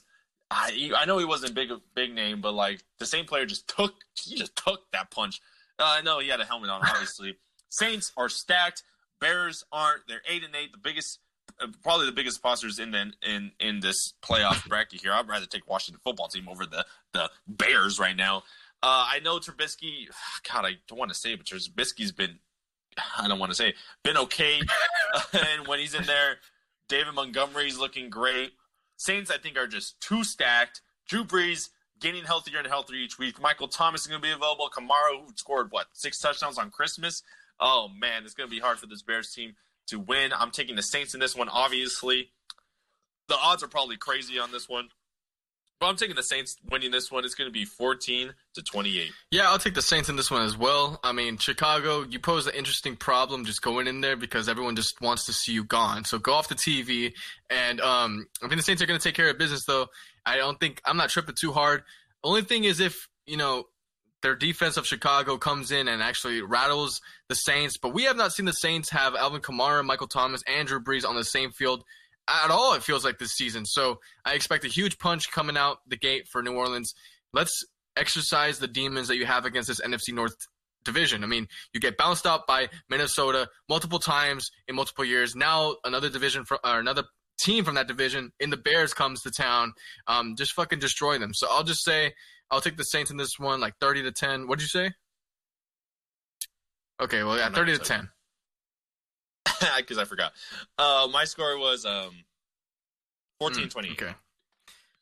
I 0.51 0.91
I 0.95 1.05
know 1.05 1.17
he 1.17 1.25
wasn't 1.25 1.55
big 1.55 1.71
big 1.95 2.13
name, 2.13 2.41
but 2.41 2.53
like 2.53 2.83
the 2.99 3.05
same 3.05 3.25
player 3.25 3.45
just 3.45 3.67
took 3.67 3.93
he 4.15 4.35
just 4.35 4.55
took 4.55 4.91
that 4.91 5.11
punch. 5.11 5.41
Uh, 5.79 5.95
I 5.97 6.01
know 6.01 6.19
he 6.19 6.29
had 6.29 6.39
a 6.39 6.45
helmet 6.45 6.69
on, 6.69 6.81
obviously. 6.83 7.37
Saints 7.69 8.11
are 8.15 8.29
stacked. 8.29 8.83
Bears 9.19 9.63
aren't. 9.71 10.01
They're 10.07 10.21
eight 10.29 10.43
and 10.43 10.55
eight, 10.55 10.71
the 10.71 10.77
biggest, 10.77 11.19
uh, 11.61 11.67
probably 11.81 12.05
the 12.05 12.11
biggest 12.11 12.37
imposters 12.37 12.77
in 12.77 12.91
the, 12.91 13.11
in 13.21 13.51
in 13.59 13.79
this 13.79 14.13
playoff 14.21 14.65
bracket 14.69 15.01
here. 15.01 15.13
I'd 15.13 15.27
rather 15.27 15.45
take 15.45 15.67
Washington 15.67 16.01
football 16.03 16.27
team 16.27 16.47
over 16.47 16.65
the 16.65 16.85
the 17.13 17.29
Bears 17.47 17.99
right 17.99 18.15
now. 18.15 18.43
Uh, 18.83 19.07
I 19.11 19.19
know 19.19 19.39
Trubisky. 19.39 20.07
God, 20.51 20.65
I 20.65 20.73
don't 20.87 20.99
want 20.99 21.11
to 21.11 21.17
say, 21.17 21.33
it, 21.33 21.39
but 21.39 21.47
Trubisky's 21.47 22.11
been. 22.11 22.39
I 23.17 23.27
don't 23.27 23.39
want 23.39 23.51
to 23.51 23.55
say 23.55 23.73
been 24.03 24.17
okay, 24.17 24.61
and 25.33 25.67
when 25.67 25.79
he's 25.79 25.95
in 25.95 26.03
there, 26.03 26.37
David 26.87 27.13
Montgomery's 27.15 27.79
looking 27.79 28.09
great. 28.09 28.51
Saints, 29.03 29.29
I 29.29 29.37
think, 29.37 29.57
are 29.57 29.67
just 29.67 29.99
too 29.99 30.23
stacked. 30.23 30.81
Drew 31.07 31.25
Brees 31.25 31.69
getting 31.99 32.23
healthier 32.23 32.59
and 32.59 32.67
healthier 32.67 32.97
each 32.97 33.19
week. 33.19 33.41
Michael 33.41 33.67
Thomas 33.67 34.01
is 34.01 34.07
going 34.07 34.21
to 34.21 34.25
be 34.25 34.31
available. 34.31 34.69
Kamara, 34.75 35.19
who 35.19 35.27
scored 35.35 35.71
what 35.71 35.87
six 35.91 36.19
touchdowns 36.19 36.57
on 36.57 36.71
Christmas. 36.71 37.21
Oh 37.59 37.89
man, 37.99 38.23
it's 38.23 38.33
going 38.33 38.49
to 38.49 38.55
be 38.55 38.61
hard 38.61 38.79
for 38.79 38.87
this 38.87 39.01
Bears 39.01 39.33
team 39.33 39.55
to 39.87 39.99
win. 39.99 40.31
I'm 40.33 40.51
taking 40.51 40.77
the 40.77 40.81
Saints 40.81 41.13
in 41.13 41.19
this 41.19 41.35
one. 41.35 41.49
Obviously, 41.49 42.29
the 43.27 43.35
odds 43.35 43.61
are 43.61 43.67
probably 43.67 43.97
crazy 43.97 44.39
on 44.39 44.51
this 44.51 44.69
one, 44.69 44.89
but 45.83 45.89
I'm 45.89 45.97
taking 45.97 46.15
the 46.15 46.23
Saints 46.23 46.55
winning 46.71 46.91
this 46.91 47.11
one. 47.11 47.25
It's 47.25 47.35
going 47.35 47.49
to 47.49 47.51
be 47.51 47.65
14 47.65 48.33
to 48.53 48.61
28. 48.61 49.11
Yeah, 49.31 49.49
I'll 49.49 49.59
take 49.59 49.73
the 49.73 49.81
Saints 49.81 50.07
in 50.07 50.15
this 50.15 50.31
one 50.31 50.41
as 50.43 50.57
well. 50.57 50.97
I 51.03 51.11
mean, 51.11 51.37
Chicago, 51.37 52.05
you 52.09 52.19
pose 52.21 52.47
an 52.47 52.55
interesting 52.55 52.95
problem 52.95 53.43
just 53.43 53.61
going 53.61 53.87
in 53.87 53.99
there 53.99 54.15
because 54.15 54.47
everyone 54.47 54.77
just 54.77 55.01
wants 55.01 55.25
to 55.25 55.33
see 55.33 55.51
you 55.51 55.65
gone. 55.65 56.05
So 56.05 56.19
go 56.19 56.35
off 56.35 56.47
the 56.47 56.55
TV. 56.55 57.11
And 57.49 57.81
um, 57.81 58.27
I 58.41 58.47
think 58.47 58.61
the 58.61 58.63
Saints 58.63 58.81
are 58.81 58.85
going 58.85 58.97
to 58.97 59.03
take 59.03 59.13
care 59.13 59.29
of 59.29 59.37
business, 59.37 59.65
though. 59.65 59.87
I 60.25 60.37
don't 60.37 60.57
think 60.57 60.81
I'm 60.85 60.95
not 60.95 61.09
tripping 61.09 61.35
too 61.37 61.51
hard. 61.51 61.83
Only 62.23 62.43
thing 62.43 62.63
is 62.63 62.79
if 62.79 63.09
you 63.25 63.35
know 63.35 63.65
their 64.21 64.35
defense 64.35 64.77
of 64.77 64.87
Chicago 64.87 65.37
comes 65.37 65.69
in 65.69 65.89
and 65.89 66.01
actually 66.01 66.41
rattles 66.41 67.01
the 67.27 67.35
Saints. 67.35 67.77
But 67.77 67.93
we 67.93 68.03
have 68.03 68.15
not 68.15 68.31
seen 68.31 68.45
the 68.45 68.53
Saints 68.53 68.89
have 68.91 69.15
Alvin 69.15 69.41
Kamara, 69.41 69.83
Michael 69.83 70.07
Thomas, 70.07 70.43
and 70.47 70.65
Drew 70.65 70.81
Brees 70.81 71.05
on 71.05 71.17
the 71.17 71.25
same 71.25 71.51
field 71.51 71.83
at 72.27 72.51
all. 72.51 72.73
It 72.73 72.83
feels 72.83 73.03
like 73.03 73.17
this 73.19 73.33
season. 73.33 73.65
So 73.65 73.99
I 74.25 74.33
expect 74.33 74.65
a 74.65 74.69
huge 74.69 74.97
punch 74.99 75.31
coming 75.31 75.57
out 75.57 75.77
the 75.87 75.97
gate 75.97 76.27
for 76.31 76.41
New 76.41 76.53
Orleans. 76.53 76.93
Let's 77.33 77.65
exercise 77.95 78.59
the 78.59 78.67
demons 78.67 79.07
that 79.07 79.17
you 79.17 79.25
have 79.25 79.45
against 79.45 79.67
this 79.67 79.81
NFC 79.81 80.13
North 80.13 80.35
division. 80.83 81.23
I 81.23 81.27
mean, 81.27 81.47
you 81.73 81.79
get 81.79 81.97
bounced 81.97 82.25
out 82.25 82.47
by 82.47 82.69
Minnesota 82.89 83.47
multiple 83.69 83.99
times 83.99 84.49
in 84.67 84.75
multiple 84.75 85.05
years. 85.05 85.35
Now 85.35 85.75
another 85.83 86.09
division 86.09 86.45
from 86.45 86.59
or 86.63 86.79
another 86.79 87.03
team 87.39 87.63
from 87.63 87.75
that 87.75 87.87
division 87.87 88.31
in 88.39 88.49
the 88.49 88.57
Bears 88.57 88.93
comes 88.93 89.21
to 89.21 89.31
town. 89.31 89.73
Um, 90.07 90.35
just 90.37 90.53
fucking 90.53 90.79
destroy 90.79 91.17
them. 91.17 91.33
So 91.33 91.47
I'll 91.49 91.63
just 91.63 91.83
say 91.83 92.13
I'll 92.51 92.61
take 92.61 92.77
the 92.77 92.83
Saints 92.83 93.11
in 93.11 93.17
this 93.17 93.39
one, 93.39 93.59
like 93.59 93.73
thirty 93.79 94.03
to 94.03 94.11
ten. 94.11 94.47
What 94.47 94.59
did 94.59 94.65
you 94.65 94.81
say? 94.81 94.91
Okay, 97.01 97.23
well 97.23 97.37
yeah, 97.37 97.49
thirty 97.49 97.73
to 97.73 97.77
gonna 97.77 97.87
tell 97.87 97.97
you. 97.97 98.03
ten. 98.03 98.09
because 99.77 99.97
I 99.97 100.05
forgot. 100.05 100.33
Uh, 100.77 101.07
my 101.11 101.25
score 101.25 101.57
was 101.57 101.85
um, 101.85 102.11
14 103.39 103.65
Mm, 103.67 103.71
28. 103.71 104.01
Okay. 104.01 104.13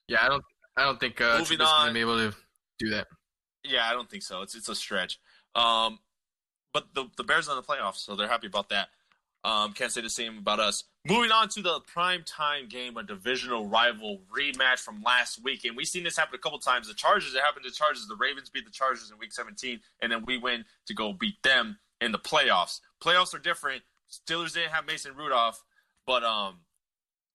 Yeah, 0.07 0.17
I 0.21 0.27
don't. 0.29 0.43
I 0.77 0.85
don't 0.85 0.99
think 0.99 1.19
uh, 1.19 1.37
Moving 1.39 1.57
Trubisky's 1.57 1.57
gonna 1.57 1.87
on. 1.89 1.93
be 1.93 1.99
able 1.99 2.17
to 2.17 2.35
do 2.79 2.89
that. 2.91 3.07
Yeah, 3.63 3.87
I 3.87 3.93
don't 3.93 4.09
think 4.09 4.23
so. 4.23 4.41
It's 4.41 4.55
it's 4.55 4.69
a 4.69 4.75
stretch. 4.75 5.19
Um, 5.53 5.99
but 6.73 6.93
the 6.93 7.05
the 7.17 7.23
Bears 7.23 7.47
are 7.49 7.57
in 7.57 7.57
the 7.57 7.67
playoffs, 7.67 7.97
so 7.97 8.15
they're 8.15 8.27
happy 8.27 8.47
about 8.47 8.69
that. 8.69 8.89
Um, 9.43 9.73
can't 9.73 9.91
say 9.91 10.01
the 10.01 10.09
same 10.09 10.37
about 10.37 10.59
us. 10.59 10.83
Moving 11.05 11.31
on 11.31 11.49
to 11.49 11.61
the 11.61 11.79
prime 11.81 12.23
time 12.23 12.67
game, 12.69 12.95
a 12.95 13.03
divisional 13.03 13.65
rival 13.67 14.21
rematch 14.35 14.79
from 14.79 15.01
last 15.03 15.43
week, 15.43 15.65
and 15.65 15.75
we've 15.75 15.87
seen 15.87 16.03
this 16.03 16.15
happen 16.15 16.35
a 16.35 16.37
couple 16.37 16.59
times. 16.59 16.87
The 16.87 16.93
Chargers, 16.93 17.33
it 17.33 17.41
happened 17.41 17.63
to 17.65 17.71
the 17.71 17.75
Chargers. 17.75 18.07
The 18.07 18.15
Ravens 18.15 18.49
beat 18.49 18.65
the 18.65 18.71
Chargers 18.71 19.09
in 19.11 19.17
Week 19.17 19.33
17, 19.33 19.79
and 20.01 20.11
then 20.11 20.25
we 20.25 20.37
win 20.37 20.63
to 20.85 20.93
go 20.93 21.11
beat 21.11 21.41
them 21.43 21.79
in 21.99 22.11
the 22.11 22.19
playoffs. 22.19 22.81
Playoffs 23.03 23.33
are 23.33 23.39
different. 23.39 23.81
Steelers 24.11 24.53
didn't 24.53 24.71
have 24.71 24.85
Mason 24.85 25.15
Rudolph, 25.15 25.63
but 26.05 26.23
um, 26.23 26.59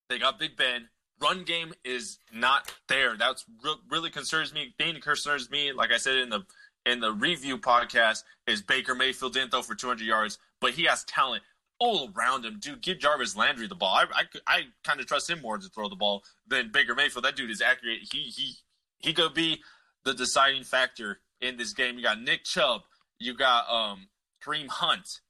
they 0.09 0.19
got 0.19 0.39
Big 0.39 0.55
Ben. 0.55 0.89
Run 1.19 1.43
game 1.43 1.73
is 1.83 2.19
not 2.31 2.73
there. 2.87 3.17
That's 3.17 3.43
re- 3.63 3.81
really 3.89 4.11
concerns 4.11 4.53
me. 4.53 4.75
Thing 4.77 5.01
concerns 5.01 5.49
me, 5.49 5.71
like 5.71 5.91
I 5.91 5.97
said 5.97 6.17
in 6.17 6.29
the 6.29 6.45
in 6.85 6.99
the 6.99 7.11
review 7.11 7.57
podcast, 7.57 8.23
is 8.45 8.61
Baker 8.61 8.93
Mayfield 8.93 9.33
didn't 9.33 9.51
throw 9.51 9.61
for 9.61 9.75
200 9.75 10.05
yards, 10.05 10.37
but 10.61 10.71
he 10.71 10.83
has 10.83 11.03
talent 11.05 11.43
all 11.79 12.11
around 12.15 12.45
him. 12.45 12.59
Dude, 12.59 12.81
give 12.81 12.99
Jarvis 12.99 13.35
Landry 13.35 13.67
the 13.67 13.75
ball. 13.75 13.95
I 13.95 14.05
I, 14.13 14.23
I 14.47 14.61
kind 14.83 14.99
of 14.99 15.07
trust 15.07 15.29
him 15.29 15.41
more 15.41 15.57
to 15.57 15.69
throw 15.69 15.89
the 15.89 15.95
ball 15.95 16.23
than 16.47 16.71
Baker 16.71 16.93
Mayfield. 16.93 17.25
That 17.25 17.35
dude 17.35 17.49
is 17.49 17.61
accurate. 17.61 17.99
He 18.11 18.23
he 18.25 18.53
he 18.99 19.13
could 19.13 19.33
be 19.33 19.61
the 20.05 20.13
deciding 20.13 20.63
factor 20.63 21.19
in 21.41 21.57
this 21.57 21.73
game. 21.73 21.97
You 21.97 22.03
got 22.03 22.21
Nick 22.21 22.43
Chubb. 22.43 22.81
You 23.19 23.33
got 23.33 23.67
um 23.69 24.07
Kareem 24.43 24.67
Hunt. 24.67 25.21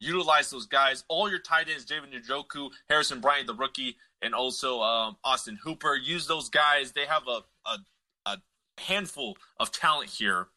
Utilize 0.00 0.50
those 0.50 0.66
guys. 0.66 1.04
All 1.08 1.30
your 1.30 1.38
tight 1.38 1.68
ends, 1.68 1.84
David 1.84 2.10
Njoku, 2.12 2.70
Harrison 2.88 3.20
Bryant, 3.20 3.46
the 3.46 3.54
rookie, 3.54 3.96
and 4.22 4.34
also 4.34 4.80
um, 4.80 5.16
Austin 5.22 5.58
Hooper. 5.62 5.94
Use 5.94 6.26
those 6.26 6.48
guys. 6.48 6.92
They 6.92 7.06
have 7.06 7.22
a, 7.28 7.42
a, 7.68 7.78
a 8.26 8.38
handful 8.78 9.36
of 9.58 9.70
talent 9.70 10.10
here, 10.10 10.48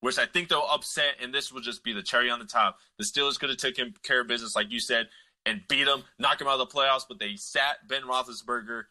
which 0.00 0.18
I 0.18 0.26
think 0.26 0.48
they'll 0.48 0.66
upset, 0.72 1.16
and 1.20 1.34
this 1.34 1.52
will 1.52 1.60
just 1.60 1.84
be 1.84 1.92
the 1.92 2.02
cherry 2.02 2.30
on 2.30 2.38
the 2.38 2.44
top. 2.44 2.78
The 2.98 3.04
Steelers 3.04 3.38
could 3.38 3.50
have 3.50 3.58
taken 3.58 3.94
care 4.02 4.20
of 4.20 4.28
business, 4.28 4.56
like 4.56 4.70
you 4.70 4.80
said, 4.80 5.08
and 5.44 5.62
beat 5.68 5.84
them, 5.84 6.04
knock 6.18 6.38
them 6.38 6.48
out 6.48 6.60
of 6.60 6.68
the 6.70 6.74
playoffs, 6.74 7.04
but 7.08 7.18
they 7.18 7.36
sat 7.36 7.88
Ben 7.88 8.02
Roethlisberger. 8.02 8.84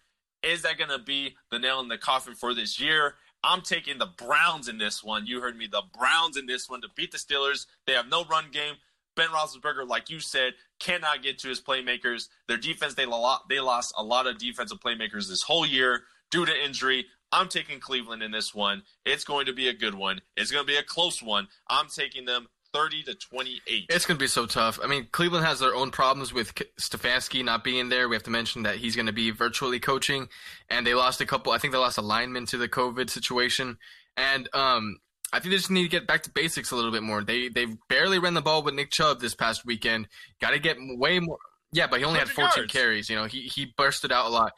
Is 0.43 0.63
that 0.63 0.77
going 0.77 0.89
to 0.89 0.99
be 0.99 1.35
the 1.51 1.59
nail 1.59 1.79
in 1.81 1.87
the 1.87 1.97
coffin 1.97 2.33
for 2.33 2.53
this 2.53 2.79
year? 2.79 3.15
I'm 3.43 3.61
taking 3.61 3.97
the 3.97 4.07
Browns 4.17 4.67
in 4.67 4.77
this 4.77 5.03
one. 5.03 5.25
You 5.25 5.41
heard 5.41 5.57
me, 5.57 5.67
the 5.67 5.83
Browns 5.97 6.37
in 6.37 6.45
this 6.45 6.69
one 6.69 6.81
to 6.81 6.89
beat 6.95 7.11
the 7.11 7.17
Steelers. 7.17 7.65
They 7.87 7.93
have 7.93 8.07
no 8.07 8.23
run 8.25 8.45
game. 8.51 8.75
Ben 9.15 9.29
Roethlisberger, 9.29 9.87
like 9.87 10.09
you 10.09 10.19
said, 10.19 10.53
cannot 10.79 11.23
get 11.23 11.39
to 11.39 11.49
his 11.49 11.61
playmakers. 11.61 12.29
Their 12.47 12.57
defense, 12.57 12.93
they, 12.93 13.05
lo- 13.05 13.37
they 13.49 13.59
lost 13.59 13.93
a 13.97 14.03
lot 14.03 14.27
of 14.27 14.37
defensive 14.37 14.79
playmakers 14.79 15.27
this 15.27 15.43
whole 15.43 15.65
year 15.65 16.03
due 16.29 16.45
to 16.45 16.65
injury. 16.65 17.05
I'm 17.31 17.47
taking 17.47 17.79
Cleveland 17.79 18.23
in 18.23 18.31
this 18.31 18.53
one. 18.53 18.83
It's 19.05 19.23
going 19.23 19.45
to 19.45 19.53
be 19.53 19.67
a 19.69 19.73
good 19.73 19.95
one. 19.95 20.21
It's 20.35 20.51
going 20.51 20.65
to 20.65 20.67
be 20.67 20.77
a 20.77 20.83
close 20.83 21.21
one. 21.21 21.47
I'm 21.67 21.87
taking 21.87 22.25
them 22.25 22.47
30 22.73 23.03
to 23.03 23.15
28. 23.15 23.85
It's 23.89 24.05
going 24.05 24.17
to 24.17 24.23
be 24.23 24.27
so 24.27 24.45
tough. 24.45 24.79
I 24.83 24.87
mean, 24.87 25.07
Cleveland 25.11 25.45
has 25.45 25.59
their 25.59 25.75
own 25.75 25.91
problems 25.91 26.33
with 26.33 26.53
Stefanski 26.79 27.43
not 27.43 27.63
being 27.63 27.89
there. 27.89 28.07
We 28.07 28.15
have 28.15 28.23
to 28.23 28.31
mention 28.31 28.63
that 28.63 28.77
he's 28.77 28.95
going 28.95 29.07
to 29.07 29.13
be 29.13 29.31
virtually 29.31 29.79
coaching, 29.79 30.29
and 30.69 30.85
they 30.85 30.93
lost 30.93 31.21
a 31.21 31.25
couple. 31.25 31.51
I 31.51 31.57
think 31.57 31.73
they 31.73 31.79
lost 31.79 31.97
a 31.97 32.01
lineman 32.01 32.45
to 32.47 32.57
the 32.57 32.69
COVID 32.69 33.09
situation, 33.09 33.77
and 34.15 34.47
um, 34.53 34.97
I 35.33 35.39
think 35.39 35.51
they 35.51 35.57
just 35.57 35.71
need 35.71 35.83
to 35.83 35.89
get 35.89 36.07
back 36.07 36.23
to 36.23 36.31
basics 36.31 36.71
a 36.71 36.75
little 36.75 36.91
bit 36.91 37.03
more. 37.03 37.23
They 37.23 37.49
they've 37.49 37.75
barely 37.89 38.19
ran 38.19 38.33
the 38.33 38.41
ball 38.41 38.63
with 38.63 38.73
Nick 38.73 38.91
Chubb 38.91 39.21
this 39.21 39.35
past 39.35 39.65
weekend. 39.65 40.07
Got 40.41 40.51
to 40.51 40.59
get 40.59 40.77
way 40.79 41.19
more. 41.19 41.37
Yeah, 41.71 41.87
but 41.87 41.99
he 41.99 42.05
only 42.05 42.19
had 42.19 42.29
14 42.29 42.51
yards. 42.55 42.73
carries. 42.73 43.09
You 43.09 43.15
know, 43.15 43.25
he 43.25 43.43
he 43.43 43.73
bursted 43.77 44.11
out 44.11 44.25
a 44.25 44.29
lot. 44.29 44.51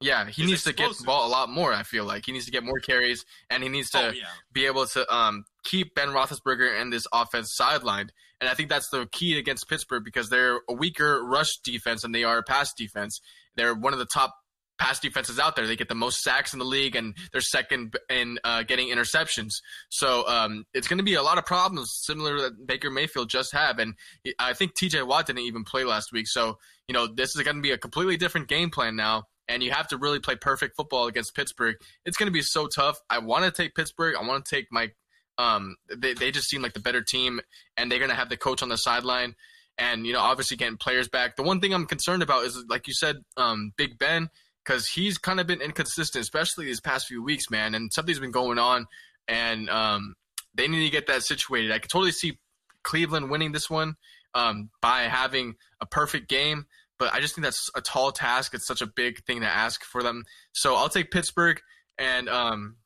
Yeah, 0.00 0.24
he 0.24 0.42
He's 0.42 0.46
needs 0.46 0.66
explosive. 0.66 0.76
to 0.76 0.82
get 0.82 0.98
the 0.98 1.04
ball 1.04 1.28
a 1.28 1.30
lot 1.30 1.50
more. 1.50 1.74
I 1.74 1.82
feel 1.82 2.06
like 2.06 2.24
he 2.24 2.32
needs 2.32 2.46
to 2.46 2.50
get 2.50 2.64
more 2.64 2.80
carries, 2.80 3.24
and 3.50 3.62
he 3.62 3.68
needs 3.68 3.90
to 3.90 4.08
oh, 4.08 4.10
yeah. 4.10 4.24
be 4.52 4.64
able 4.64 4.86
to 4.86 5.14
um, 5.14 5.44
keep 5.62 5.94
Ben 5.94 6.08
Roethlisberger 6.08 6.80
and 6.80 6.92
this 6.92 7.06
offense 7.12 7.56
sidelined. 7.60 8.08
And 8.40 8.48
I 8.48 8.54
think 8.54 8.70
that's 8.70 8.88
the 8.88 9.06
key 9.12 9.38
against 9.38 9.68
Pittsburgh 9.68 10.02
because 10.02 10.30
they're 10.30 10.60
a 10.68 10.72
weaker 10.72 11.22
rush 11.22 11.58
defense 11.58 12.02
than 12.02 12.12
they 12.12 12.24
are 12.24 12.38
a 12.38 12.42
pass 12.42 12.72
defense. 12.72 13.20
They're 13.56 13.74
one 13.74 13.92
of 13.92 13.98
the 13.98 14.06
top 14.06 14.34
pass 14.80 14.98
defenses 14.98 15.38
out 15.38 15.54
there. 15.54 15.66
They 15.66 15.76
get 15.76 15.88
the 15.88 15.94
most 15.94 16.22
sacks 16.22 16.52
in 16.52 16.58
the 16.58 16.64
league, 16.64 16.96
and 16.96 17.14
they're 17.30 17.40
second 17.40 17.94
in 18.08 18.38
uh, 18.42 18.64
getting 18.64 18.88
interceptions. 18.88 19.52
So 19.90 20.26
um, 20.26 20.64
it's 20.74 20.88
going 20.88 20.98
to 20.98 21.04
be 21.04 21.14
a 21.14 21.22
lot 21.22 21.38
of 21.38 21.46
problems 21.46 21.92
similar 22.02 22.40
that 22.40 22.66
Baker 22.66 22.90
Mayfield 22.90 23.28
just 23.28 23.52
have. 23.52 23.78
And 23.78 23.94
I 24.38 24.54
think 24.54 24.74
T.J. 24.74 25.02
Watt 25.02 25.26
didn't 25.26 25.40
even 25.40 25.64
play 25.64 25.84
last 25.84 26.12
week, 26.12 26.26
so 26.26 26.58
you 26.88 26.94
know 26.94 27.06
this 27.06 27.36
is 27.36 27.42
going 27.42 27.56
to 27.56 27.62
be 27.62 27.70
a 27.70 27.78
completely 27.78 28.16
different 28.16 28.48
game 28.48 28.70
plan 28.70 28.96
now 28.96 29.26
and 29.50 29.64
you 29.64 29.72
have 29.72 29.88
to 29.88 29.98
really 29.98 30.20
play 30.20 30.36
perfect 30.36 30.76
football 30.76 31.08
against 31.08 31.34
Pittsburgh. 31.34 31.74
It's 32.06 32.16
going 32.16 32.28
to 32.28 32.32
be 32.32 32.40
so 32.40 32.68
tough. 32.68 33.00
I 33.10 33.18
want 33.18 33.44
to 33.44 33.50
take 33.50 33.74
Pittsburgh. 33.74 34.14
I 34.18 34.26
want 34.26 34.44
to 34.44 34.54
take 34.56 34.66
my. 34.70 34.90
Um, 35.38 35.76
they 35.94 36.14
they 36.14 36.30
just 36.30 36.48
seem 36.48 36.62
like 36.62 36.72
the 36.72 36.80
better 36.80 37.02
team, 37.02 37.40
and 37.76 37.90
they're 37.90 37.98
going 37.98 38.10
to 38.10 38.16
have 38.16 38.28
the 38.28 38.36
coach 38.36 38.62
on 38.62 38.68
the 38.68 38.76
sideline, 38.76 39.34
and 39.76 40.06
you 40.06 40.12
know 40.12 40.20
obviously 40.20 40.56
getting 40.56 40.76
players 40.76 41.08
back. 41.08 41.36
The 41.36 41.42
one 41.42 41.60
thing 41.60 41.74
I'm 41.74 41.86
concerned 41.86 42.22
about 42.22 42.44
is 42.44 42.64
like 42.68 42.86
you 42.86 42.94
said, 42.94 43.16
um, 43.36 43.72
Big 43.76 43.98
Ben, 43.98 44.30
because 44.64 44.86
he's 44.86 45.18
kind 45.18 45.40
of 45.40 45.46
been 45.46 45.60
inconsistent, 45.60 46.22
especially 46.22 46.66
these 46.66 46.80
past 46.80 47.06
few 47.06 47.22
weeks, 47.22 47.50
man. 47.50 47.74
And 47.74 47.92
something's 47.92 48.20
been 48.20 48.30
going 48.30 48.58
on, 48.58 48.86
and 49.28 49.68
um, 49.70 50.14
they 50.54 50.68
need 50.68 50.84
to 50.84 50.90
get 50.90 51.06
that 51.06 51.22
situated. 51.22 51.72
I 51.72 51.78
could 51.78 51.90
totally 51.90 52.12
see 52.12 52.38
Cleveland 52.82 53.30
winning 53.30 53.52
this 53.52 53.68
one 53.70 53.94
um, 54.34 54.70
by 54.80 55.02
having 55.02 55.54
a 55.80 55.86
perfect 55.86 56.28
game 56.28 56.66
but 57.00 57.14
I 57.14 57.20
just 57.20 57.34
think 57.34 57.44
that's 57.44 57.70
a 57.74 57.80
tall 57.80 58.12
task. 58.12 58.52
It's 58.54 58.66
such 58.66 58.82
a 58.82 58.86
big 58.86 59.24
thing 59.24 59.40
to 59.40 59.48
ask 59.48 59.82
for 59.82 60.02
them. 60.02 60.24
So 60.52 60.76
I'll 60.76 60.90
take 60.90 61.10
Pittsburgh, 61.10 61.58
and 61.98 62.28
um, 62.28 62.76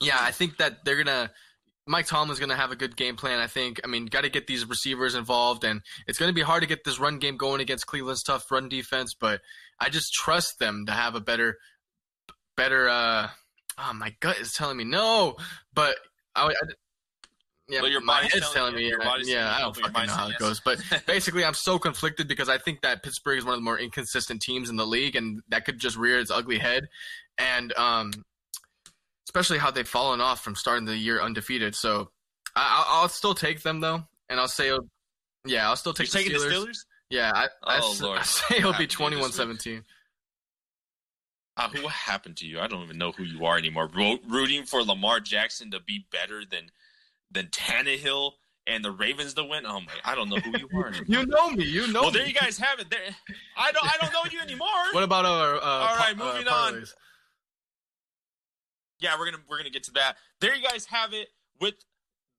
yeah, 0.00 0.18
I 0.18 0.30
think 0.30 0.56
that 0.58 0.84
they're 0.86 1.02
gonna. 1.02 1.30
Mike 1.86 2.06
Tomlin's 2.06 2.38
going 2.38 2.50
to 2.50 2.56
have 2.56 2.70
a 2.70 2.76
good 2.76 2.96
game 2.96 3.16
plan, 3.16 3.40
I 3.40 3.48
think. 3.48 3.80
I 3.82 3.88
mean, 3.88 4.06
got 4.06 4.20
to 4.20 4.28
get 4.28 4.46
these 4.46 4.68
receivers 4.68 5.16
involved, 5.16 5.64
and 5.64 5.80
it's 6.06 6.18
going 6.18 6.28
to 6.28 6.34
be 6.34 6.42
hard 6.42 6.62
to 6.62 6.68
get 6.68 6.84
this 6.84 7.00
run 7.00 7.18
game 7.18 7.36
going 7.36 7.60
against 7.60 7.86
Cleveland's 7.88 8.22
tough 8.22 8.48
run 8.52 8.68
defense. 8.68 9.16
But 9.18 9.40
I 9.80 9.88
just 9.88 10.12
trust 10.12 10.58
them 10.58 10.86
to 10.86 10.92
have 10.92 11.14
a 11.14 11.20
better, 11.20 11.58
better. 12.56 12.88
uh 12.88 13.28
Oh, 13.82 13.94
my 13.94 14.14
gut 14.20 14.38
is 14.38 14.52
telling 14.52 14.76
me 14.76 14.84
no, 14.84 15.36
but 15.72 15.96
I, 16.34 16.46
I 16.48 16.52
yeah, 17.70 17.82
well, 17.82 17.90
your 17.90 18.00
my 18.00 18.22
head's 18.22 18.52
telling 18.52 18.74
me. 18.74 18.90
Yeah, 18.90 19.16
yeah 19.22 19.54
I 19.56 19.60
don't 19.60 19.76
fucking 19.76 20.06
know 20.06 20.12
how 20.12 20.26
it 20.26 20.32
yes. 20.32 20.40
goes, 20.40 20.60
but 20.60 20.82
basically, 21.06 21.44
I'm 21.44 21.54
so 21.54 21.78
conflicted 21.78 22.26
because 22.26 22.48
I 22.48 22.58
think 22.58 22.82
that 22.82 23.02
Pittsburgh 23.02 23.38
is 23.38 23.44
one 23.44 23.54
of 23.54 23.60
the 23.60 23.64
more 23.64 23.78
inconsistent 23.78 24.42
teams 24.42 24.68
in 24.68 24.76
the 24.76 24.86
league, 24.86 25.14
and 25.14 25.40
that 25.48 25.64
could 25.64 25.78
just 25.78 25.96
rear 25.96 26.18
its 26.18 26.32
ugly 26.32 26.58
head. 26.58 26.88
And 27.38 27.72
um, 27.78 28.12
especially 29.28 29.58
how 29.58 29.70
they've 29.70 29.86
fallen 29.86 30.20
off 30.20 30.42
from 30.42 30.56
starting 30.56 30.84
the 30.84 30.96
year 30.96 31.22
undefeated. 31.22 31.76
So 31.76 32.10
I, 32.56 33.00
will 33.00 33.08
still 33.08 33.34
take 33.34 33.62
them 33.62 33.80
though, 33.80 34.02
and 34.28 34.40
I'll 34.40 34.48
say, 34.48 34.76
yeah, 35.46 35.68
I'll 35.68 35.76
still 35.76 35.94
take 35.94 36.12
You're 36.12 36.24
the 36.24 36.30
Steelers. 36.30 36.48
the 36.48 36.54
Steelers. 36.54 36.78
Yeah, 37.10 37.32
I, 37.34 37.48
oh, 37.64 38.14
I, 38.14 38.18
I 38.18 38.22
say 38.22 38.58
it'll 38.58 38.72
be 38.72 38.86
21-17. 38.86 39.82
Uh, 41.56 41.68
what 41.82 41.92
happened 41.92 42.36
to 42.38 42.46
you? 42.46 42.60
I 42.60 42.68
don't 42.68 42.82
even 42.84 42.96
know 42.96 43.12
who 43.12 43.24
you 43.24 43.44
are 43.44 43.58
anymore. 43.58 43.90
Ro- 43.94 44.18
rooting 44.28 44.64
for 44.64 44.82
Lamar 44.82 45.20
Jackson 45.20 45.72
to 45.72 45.80
be 45.80 46.06
better 46.10 46.42
than 46.48 46.70
than 47.30 47.46
Tannehill 47.48 48.32
and 48.66 48.84
the 48.84 48.90
Ravens 48.90 49.34
to 49.34 49.44
win. 49.44 49.66
Oh 49.66 49.80
my, 49.80 49.92
I 50.04 50.14
don't 50.14 50.30
know 50.30 50.36
who 50.36 50.52
you 50.58 50.68
are. 50.74 50.86
Anymore. 50.94 51.04
you 51.06 51.26
know 51.26 51.50
me. 51.50 51.64
You 51.64 51.92
know. 51.92 52.02
Well, 52.02 52.10
me. 52.12 52.18
there 52.18 52.26
you 52.28 52.32
guys 52.32 52.56
have 52.58 52.78
it. 52.78 52.88
There, 52.88 53.00
I 53.56 53.72
don't. 53.72 53.84
I 53.84 53.96
don't 54.00 54.12
know 54.12 54.30
you 54.30 54.40
anymore. 54.40 54.68
what 54.92 55.02
about 55.02 55.26
our? 55.26 55.56
Uh, 55.56 55.60
All 55.60 55.96
right, 55.96 56.14
uh, 56.18 56.24
moving 56.24 56.48
uh, 56.48 56.52
on. 56.52 56.84
Yeah, 59.00 59.18
we're 59.18 59.30
gonna 59.30 59.42
we're 59.48 59.58
gonna 59.58 59.70
get 59.70 59.84
to 59.84 59.92
that. 59.92 60.16
There 60.40 60.54
you 60.54 60.66
guys 60.66 60.86
have 60.86 61.12
it 61.12 61.28
with 61.60 61.74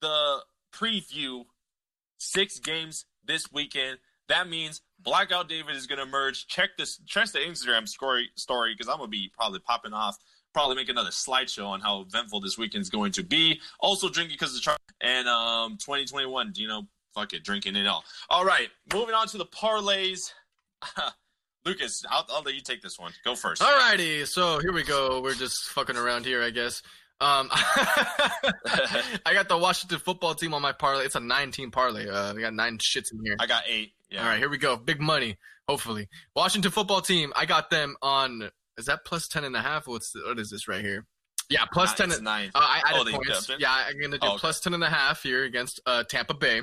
the 0.01 0.39
preview. 0.73 1.45
Six 2.17 2.59
games 2.59 3.05
this 3.25 3.51
weekend. 3.51 3.97
That 4.31 4.49
means 4.49 4.81
Blackout 4.99 5.49
David 5.49 5.75
is 5.75 5.87
gonna 5.87 6.05
merge. 6.05 6.47
Check 6.47 6.71
this. 6.77 6.99
Check 7.05 7.31
the 7.31 7.39
Instagram 7.39 7.87
story 7.87 8.29
story 8.35 8.73
because 8.73 8.89
I'm 8.89 8.97
gonna 8.97 9.09
be 9.09 9.29
probably 9.37 9.59
popping 9.59 9.93
off 9.93 10.17
probably 10.53 10.75
make 10.75 10.89
another 10.89 11.09
slideshow 11.09 11.67
on 11.67 11.81
how 11.81 12.01
eventful 12.01 12.39
this 12.41 12.57
weekend 12.57 12.81
is 12.81 12.89
going 12.89 13.11
to 13.13 13.23
be. 13.23 13.59
Also 13.79 14.09
drinking 14.09 14.35
because 14.35 14.55
of 14.55 14.63
the 14.63 14.77
and 15.01 15.27
um 15.27 15.77
2021, 15.77 16.53
you 16.55 16.67
know, 16.67 16.83
fuck 17.13 17.33
it, 17.33 17.43
drinking 17.43 17.75
it 17.75 17.87
all. 17.87 18.03
All 18.29 18.45
right, 18.45 18.69
moving 18.93 19.15
on 19.15 19.27
to 19.27 19.37
the 19.37 19.45
parlays. 19.45 20.31
Lucas, 21.65 22.03
I'll, 22.09 22.25
I'll 22.29 22.41
let 22.41 22.55
you 22.55 22.61
take 22.61 22.81
this 22.81 22.97
one. 22.97 23.11
Go 23.23 23.35
first. 23.35 23.61
All 23.61 23.77
righty, 23.77 24.25
so 24.25 24.59
here 24.59 24.73
we 24.73 24.83
go. 24.83 25.21
We're 25.21 25.35
just 25.35 25.69
fucking 25.69 25.95
around 25.95 26.25
here, 26.25 26.41
I 26.41 26.49
guess. 26.49 26.81
Um, 27.19 27.49
I 27.53 29.33
got 29.33 29.47
the 29.47 29.57
Washington 29.57 29.99
football 29.99 30.33
team 30.33 30.55
on 30.55 30.61
my 30.63 30.71
parlay. 30.71 31.05
It's 31.05 31.13
a 31.13 31.19
nine-team 31.19 31.69
parlay. 31.69 32.09
Uh, 32.09 32.33
we 32.33 32.41
got 32.41 32.55
nine 32.55 32.79
shits 32.79 33.11
in 33.13 33.23
here. 33.23 33.35
I 33.39 33.45
got 33.45 33.61
eight. 33.67 33.93
Yeah. 34.11 34.23
All 34.23 34.29
right, 34.29 34.37
here 34.37 34.49
we 34.49 34.57
go. 34.57 34.75
Big 34.75 34.99
money, 34.99 35.37
hopefully. 35.67 36.09
Washington 36.35 36.71
football 36.71 37.01
team. 37.01 37.31
I 37.35 37.45
got 37.45 37.69
them 37.69 37.95
on 38.01 38.51
is 38.77 38.85
that 38.85 39.05
plus 39.05 39.27
10 39.27 39.43
and 39.43 39.55
a 39.55 39.61
half? 39.61 39.87
What's 39.87 40.11
the, 40.11 40.21
what 40.25 40.39
is 40.39 40.49
this 40.49 40.67
right 40.67 40.83
here? 40.83 41.05
Yeah, 41.49 41.65
plus 41.71 41.99
uh, 41.99 42.07
10. 42.07 42.23
nine. 42.23 42.51
Uh, 42.55 42.59
I 42.61 42.81
added 42.87 43.13
oh, 43.13 43.17
points. 43.17 43.51
Yeah, 43.59 43.71
I'm 43.71 43.99
going 43.99 44.11
to 44.11 44.17
do 44.17 44.27
oh, 44.27 44.31
okay. 44.31 44.39
plus 44.39 44.59
10 44.59 44.73
and 44.73 44.83
a 44.83 44.89
half 44.89 45.21
here 45.21 45.43
against 45.43 45.81
uh, 45.85 46.03
Tampa 46.03 46.33
Bay. 46.33 46.61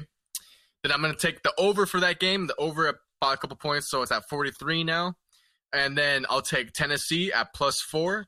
Then 0.83 0.93
I'm 0.93 1.03
going 1.03 1.15
to 1.15 1.21
take 1.21 1.43
the 1.43 1.53
over 1.59 1.87
for 1.87 2.01
that 2.01 2.19
game, 2.19 2.47
the 2.47 2.57
over 2.57 2.89
at 2.89 2.95
a 3.23 3.37
couple 3.37 3.57
points, 3.57 3.91
so 3.91 4.03
it's 4.03 4.13
at 4.13 4.29
43 4.29 4.85
now. 4.85 5.15
And 5.73 5.99
then 5.99 6.25
I'll 6.31 6.43
take 6.43 6.73
Tennessee 6.73 7.33
at 7.33 7.53
plus 7.55 7.81
four. 7.81 8.27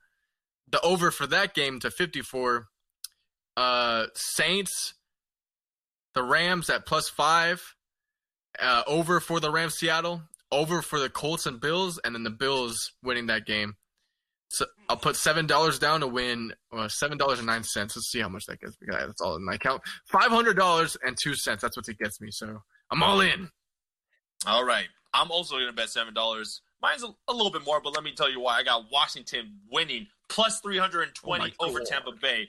The 0.71 0.81
over 0.83 1.11
for 1.11 1.27
that 1.29 1.55
game 1.55 1.81
to 1.81 1.91
54. 1.91 2.67
Uh, 3.57 4.07
Saints, 4.15 4.95
the 6.15 6.23
Rams 6.23 6.69
at 6.69 6.87
plus 6.87 7.09
five. 7.09 7.75
Uh, 8.59 8.83
over 8.87 9.21
for 9.21 9.39
the 9.41 9.51
Rams 9.51 9.75
Seattle 9.77 10.23
over 10.53 10.83
for 10.83 10.99
the 10.99 11.09
Colts 11.09 11.47
and 11.47 11.61
Bills, 11.61 11.99
and 12.03 12.15
then 12.15 12.23
the 12.23 12.31
Bills 12.31 12.93
winning 13.03 13.27
that 13.27 13.47
game. 13.47 13.77
So 14.49 14.67
I'll 14.89 14.97
put 14.97 15.15
seven 15.15 15.47
dollars 15.47 15.79
down 15.79 16.01
to 16.01 16.09
win. 16.09 16.53
Well, 16.73 16.89
seven 16.89 17.19
dollars 17.19 17.39
and 17.39 17.47
nine 17.47 17.63
cents. 17.63 17.97
Let's 17.97 18.11
see 18.11 18.21
how 18.21 18.29
much 18.29 18.47
that 18.47 18.61
gets 18.61 18.77
me. 18.81 18.89
That's 18.91 19.21
all 19.21 19.37
in 19.37 19.45
my 19.45 19.55
account. 19.55 19.83
Five 20.07 20.31
hundred 20.31 20.57
dollars 20.57 20.97
and 21.05 21.17
two 21.17 21.35
cents. 21.35 21.63
That's 21.63 21.77
what 21.77 21.89
it 21.89 21.99
gets 21.99 22.21
me. 22.21 22.31
So 22.33 22.63
I'm 22.91 23.03
all 23.03 23.21
in. 23.21 23.49
All 24.47 24.65
right. 24.65 24.89
I'm 25.15 25.31
also 25.31 25.57
gonna 25.57 25.73
bet 25.73 25.91
seven 25.91 26.15
dollars. 26.15 26.63
Mine's 26.83 27.05
a, 27.05 27.09
a, 27.29 27.33
little 27.33 27.51
bit 27.51 27.65
more, 27.65 27.81
but 27.81 27.95
let 27.95 28.03
me 28.03 28.13
tell 28.13 28.31
you 28.31 28.41
why. 28.41 28.57
I 28.57 28.63
got 28.63 28.87
Washington 28.91 29.59
winning 29.71 30.09
plus 30.29 30.61
three 30.61 30.79
hundred 30.79 31.03
and 31.03 31.15
twenty 31.15 31.55
oh 31.61 31.69
over 31.69 31.81
Tampa 31.81 32.13
Bay. 32.21 32.49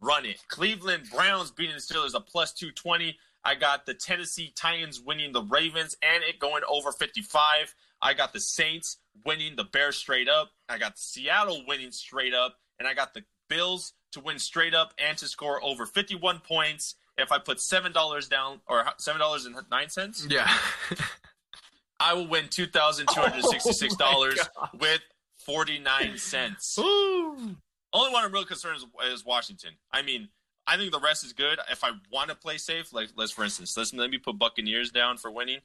Run 0.00 0.26
it. 0.26 0.36
Cleveland 0.48 1.08
Browns 1.12 1.50
beating 1.50 1.74
the 1.74 1.80
Steelers 1.80 2.14
a 2.14 2.20
plus 2.20 2.52
two 2.52 2.70
twenty. 2.70 3.18
I 3.44 3.54
got 3.56 3.86
the 3.86 3.94
Tennessee 3.94 4.52
Titans 4.54 5.00
winning 5.00 5.32
the 5.32 5.42
Ravens 5.42 5.96
and 6.02 6.22
it 6.24 6.38
going 6.38 6.62
over 6.68 6.92
55. 6.92 7.74
I 8.00 8.14
got 8.14 8.32
the 8.32 8.40
Saints 8.40 8.98
winning 9.24 9.56
the 9.56 9.64
Bears 9.64 9.96
straight 9.96 10.28
up. 10.28 10.50
I 10.68 10.78
got 10.78 10.94
the 10.94 11.00
Seattle 11.02 11.62
winning 11.66 11.90
straight 11.92 12.34
up. 12.34 12.56
And 12.78 12.88
I 12.88 12.94
got 12.94 13.14
the 13.14 13.22
Bills 13.48 13.92
to 14.12 14.20
win 14.20 14.38
straight 14.38 14.74
up 14.74 14.92
and 14.98 15.16
to 15.18 15.26
score 15.28 15.62
over 15.64 15.86
51 15.86 16.40
points. 16.40 16.94
if 17.18 17.30
I 17.32 17.38
put 17.38 17.60
seven 17.60 17.92
dollars 17.92 18.28
down 18.28 18.60
or 18.66 18.84
seven 18.98 19.20
dollars 19.20 19.44
and 19.46 19.56
nine 19.70 19.88
cents, 19.90 20.26
Yeah. 20.28 20.50
I 22.00 22.14
will 22.14 22.26
win 22.26 22.48
two 22.48 22.66
thousand 22.66 23.06
two 23.14 23.20
hundred 23.20 23.44
sixty-six 23.44 23.94
dollars 24.06 24.38
Oh 24.56 24.68
with 24.80 25.00
forty-nine 25.44 26.18
cents. 26.18 26.76
Only 26.78 27.56
one 27.92 28.24
I'm 28.24 28.32
real 28.32 28.44
concerned 28.44 28.78
is, 28.78 29.12
is 29.12 29.24
Washington. 29.24 29.72
I 29.92 30.02
mean, 30.02 30.28
I 30.66 30.76
think 30.76 30.92
the 30.92 31.00
rest 31.00 31.24
is 31.24 31.32
good. 31.32 31.58
If 31.70 31.82
I 31.84 31.90
want 32.10 32.30
to 32.30 32.36
play 32.36 32.58
safe, 32.58 32.92
like 32.92 33.10
let's 33.16 33.32
for 33.32 33.44
instance, 33.44 33.76
let's 33.76 33.92
let 33.92 34.10
me 34.10 34.18
put 34.18 34.38
Buccaneers 34.38 34.90
down 34.90 35.16
for 35.16 35.30
winning, 35.30 35.58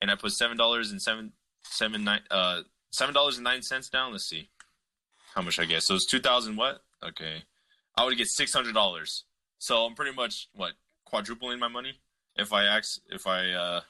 and 0.00 0.10
I 0.10 0.16
put 0.16 0.32
seven 0.32 0.56
dollars 0.56 0.90
and 0.90 1.00
seven 1.00 1.32
seven 1.62 2.04
nine 2.04 2.20
uh 2.30 2.62
seven 2.90 3.14
dollars 3.14 3.36
and 3.36 3.44
nine 3.44 3.62
cents 3.62 3.88
down. 3.88 4.12
Let's 4.12 4.28
see 4.28 4.48
how 5.34 5.42
much 5.42 5.58
I 5.58 5.64
get. 5.64 5.82
So 5.82 5.94
it's 5.94 6.06
two 6.06 6.20
thousand 6.20 6.56
what? 6.56 6.82
Okay, 7.04 7.44
I 7.96 8.04
would 8.04 8.16
get 8.16 8.28
six 8.28 8.52
hundred 8.52 8.74
dollars. 8.74 9.24
So 9.58 9.84
I'm 9.84 9.94
pretty 9.94 10.14
much 10.14 10.48
what 10.54 10.72
quadrupling 11.04 11.58
my 11.58 11.68
money 11.68 12.00
if 12.36 12.52
I 12.52 12.64
act 12.66 12.98
if 13.10 13.26
I 13.26 13.50
uh 13.50 13.80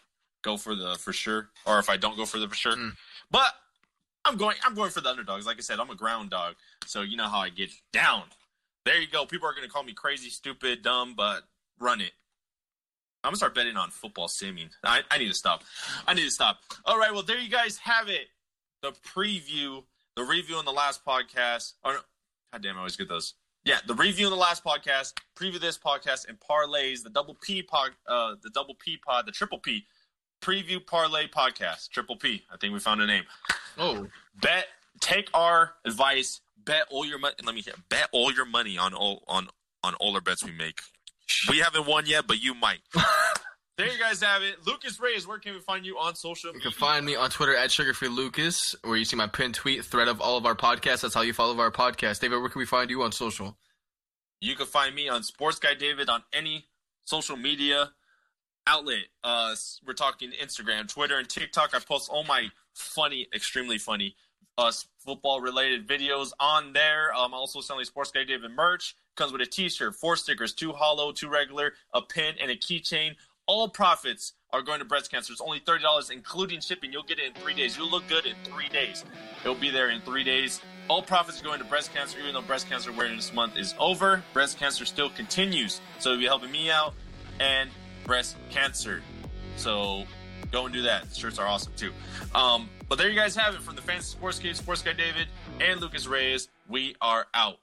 go 0.43 0.57
for 0.57 0.75
the 0.75 0.97
for 0.97 1.13
sure 1.13 1.49
or 1.65 1.79
if 1.79 1.89
I 1.89 1.97
don't 1.97 2.17
go 2.17 2.27
for 2.27 2.39
the 2.39 2.49
for 2.49 2.55
sure. 2.55 2.77
Mm. 2.77 2.93
But 3.31 3.55
I'm 4.25 4.37
going 4.37 4.57
I'm 4.65 4.75
going 4.75 4.91
for 4.91 5.01
the 5.01 5.09
underdogs. 5.09 5.47
Like 5.47 5.57
I 5.57 5.61
said, 5.61 5.81
I'm 5.81 5.91
a 5.91 5.95
ground 5.95 6.31
dog. 6.31 6.57
So 6.87 7.03
you 7.03 7.17
know 7.17 7.29
how 7.29 7.39
I 7.39 7.49
get 7.49 7.71
down. 7.93 8.25
There 8.85 9.01
you 9.01 9.07
go. 9.07 9.25
People 9.27 9.49
are 9.49 9.53
going 9.53 9.67
to 9.67 9.71
call 9.73 9.83
me 9.85 9.93
crazy, 9.93 10.29
stupid, 10.31 10.83
dumb, 10.83 11.15
but 11.17 11.43
run 11.79 12.01
it. 12.01 12.13
I'm 13.25 13.29
going 13.29 13.35
to 13.35 13.39
start 13.39 13.55
betting 13.55 13.77
on 13.77 13.91
football 13.91 14.27
simming. 14.27 14.71
I, 14.83 15.03
I 15.11 15.19
need 15.19 15.29
to 15.29 15.35
stop. 15.35 15.63
I 16.07 16.15
need 16.15 16.25
to 16.25 16.31
stop. 16.31 16.59
All 16.85 16.99
right. 16.99 17.13
Well, 17.13 17.23
there 17.23 17.39
you 17.39 17.49
guys 17.51 17.79
have 17.79 18.09
it. 18.09 18.27
The 18.83 18.93
preview, 19.15 19.85
the 20.17 20.25
review 20.25 20.59
in 20.59 20.65
the 20.65 20.73
last 20.73 21.05
podcast. 21.05 21.75
Oh. 21.85 22.01
God 22.53 22.63
damn, 22.63 22.75
I 22.75 22.79
always 22.79 22.97
get 22.97 23.09
those. 23.09 23.35
Yeah, 23.65 23.79
the 23.87 23.95
review 23.95 24.27
in 24.27 24.33
the 24.33 24.37
last 24.37 24.65
podcast, 24.65 25.13
preview 25.37 25.61
this 25.61 25.79
podcast, 25.79 26.29
and 26.29 26.37
parlays, 26.41 27.05
the 27.05 27.11
double 27.11 27.37
P 27.41 27.63
pod, 27.63 27.91
uh, 28.09 28.35
the 28.43 28.51
double 28.51 28.75
P 28.75 28.97
pod, 28.97 29.25
the 29.25 29.31
triple 29.31 29.59
P, 29.61 29.87
preview 30.43 30.85
parlay 30.85 31.29
podcast, 31.29 31.91
triple 31.91 32.17
P. 32.17 32.43
I 32.53 32.57
think 32.57 32.75
we 32.75 32.81
found 32.81 33.01
a 33.01 33.07
name 33.07 33.23
Oh. 33.79 34.09
bet 34.41 34.67
take 35.03 35.29
our 35.35 35.75
advice 35.85 36.41
bet 36.65 36.85
all 36.91 37.05
your 37.05 37.19
money 37.19 37.35
let 37.45 37.55
me 37.55 37.61
hear 37.61 37.75
bet 37.91 38.09
all 38.13 38.33
your 38.33 38.47
money 38.47 38.79
on 38.79 38.95
all 38.95 39.23
on 39.29 39.49
on 39.83 39.95
all 39.97 40.15
our 40.15 40.21
bets 40.21 40.43
we 40.45 40.53
make 40.53 40.81
we 41.51 41.59
haven't 41.59 41.87
won 41.87 42.07
yet 42.07 42.27
but 42.27 42.41
you 42.41 42.55
might 42.55 42.79
there 43.77 43.91
you 43.91 43.99
guys 43.99 44.23
have 44.23 44.43
it 44.43 44.65
lucas 44.67 45.01
reyes 45.01 45.27
where 45.27 45.39
can 45.39 45.53
we 45.53 45.61
find 45.61 45.85
you 45.85 45.99
on 45.99 46.15
social 46.15 46.51
You 46.51 46.55
media 46.55 46.71
can 46.71 46.79
find 46.79 47.05
me 47.05 47.17
on 47.17 47.31
Twitter 47.31 47.57
at 47.57 47.71
SugarFreeLucas, 47.71 48.77
where 48.85 48.97
you 48.97 49.05
see 49.05 49.17
my 49.17 49.27
pinned 49.27 49.55
tweet 49.55 49.85
thread 49.85 50.09
of 50.09 50.21
all 50.21 50.37
of 50.39 50.47
our 50.47 50.55
podcasts. 50.55 51.01
That's 51.03 51.15
how 51.15 51.23
you 51.23 51.33
follow 51.33 51.59
our 51.59 51.71
podcast. 51.71 52.21
David, 52.21 52.39
where 52.41 52.49
can 52.49 52.61
we 52.61 52.67
find 52.67 52.89
you 52.91 53.03
on 53.03 53.13
social? 53.13 53.57
you 54.43 54.57
can 54.57 54.67
find 54.67 54.95
me 54.95 55.09
on 55.09 55.23
sports 55.23 55.59
guy 55.59 55.73
david 55.73 56.09
on 56.11 56.23
any 56.33 56.67
social 57.05 57.37
media 57.37 57.91
outlet 58.67 59.05
uh 59.25 59.55
we're 59.87 59.93
talking 59.95 60.31
instagram 60.43 60.87
twitter 60.93 61.17
and 61.17 61.29
tiktok 61.29 61.75
i 61.75 61.79
post 61.79 62.11
all 62.11 62.25
my 62.25 62.49
funny 62.75 63.29
extremely 63.35 63.79
funny 63.79 64.15
uh 64.59 64.73
football 64.99 65.41
related 65.41 65.87
videos 65.87 66.33
on 66.39 66.73
there. 66.73 67.11
I'm 67.15 67.35
also 67.35 67.61
selling 67.61 67.85
sports 67.85 68.11
guy 68.11 68.25
david 68.25 68.51
merch 68.51 68.95
comes 69.17 69.33
with 69.33 69.41
a 69.41 69.47
t-shirt 69.47 69.95
four 69.95 70.17
stickers 70.17 70.53
two 70.53 70.73
hollow 70.73 71.13
two 71.13 71.29
regular 71.29 71.75
a 71.95 72.03
pin 72.03 72.35
and 72.41 72.51
a 72.51 72.57
keychain. 72.57 73.15
All 73.47 73.69
profits 73.69 74.35
are 74.53 74.63
going 74.63 74.79
to 74.79 74.85
breast 74.85 75.11
cancer. 75.11 75.33
It's 75.33 75.41
only 75.41 75.61
$30 75.61 76.11
including 76.11 76.61
shipping. 76.61 76.93
You'll 76.93 77.03
get 77.03 77.19
it 77.19 77.27
in 77.27 77.43
three 77.43 77.55
days. 77.55 77.77
You'll 77.77 77.91
look 77.91 78.07
good 78.09 78.27
in 78.27 78.37
three 78.45 78.69
days. 78.69 79.05
It'll 79.43 79.55
be 79.55 79.71
there 79.71 79.91
in 79.91 80.01
three 80.03 80.25
days. 80.25 80.61
All 80.89 81.03
profits 81.03 81.41
are 81.41 81.45
going 81.45 81.59
to 81.59 81.65
breast 81.65 81.93
cancer 81.93 82.19
even 82.21 82.35
though 82.35 82.43
breast 82.43 82.69
cancer 82.69 82.91
awareness 82.91 83.33
month 83.33 83.57
is 83.57 83.75
over. 83.79 84.23
Breast 84.33 84.59
cancer 84.59 84.85
still 84.85 85.11
continues. 85.11 85.81
So 85.99 86.15
you'll 86.15 86.29
helping 86.29 86.53
me 86.53 86.71
out 86.71 86.95
and 87.41 87.71
breast 88.05 88.37
cancer. 88.51 89.03
So 89.57 90.05
go 90.51 90.67
and 90.67 90.75
do 90.75 90.83
that. 90.83 91.15
Shirts 91.15 91.39
are 91.39 91.47
awesome 91.47 91.73
too. 91.77 91.93
Um, 92.35 92.69
but 92.93 92.99
there 92.99 93.09
you 93.09 93.17
guys 93.17 93.35
have 93.35 93.55
it 93.55 93.63
from 93.63 93.75
the 93.75 93.81
Fantasy 93.81 94.11
Sports 94.11 94.39
Cave, 94.39 94.55
Sports 94.55 94.83
Guy 94.83 94.93
David, 94.93 95.27
and 95.63 95.81
Lucas 95.81 96.07
Reyes. 96.07 96.51
We 96.69 96.95
are 97.01 97.27
out. 97.33 97.57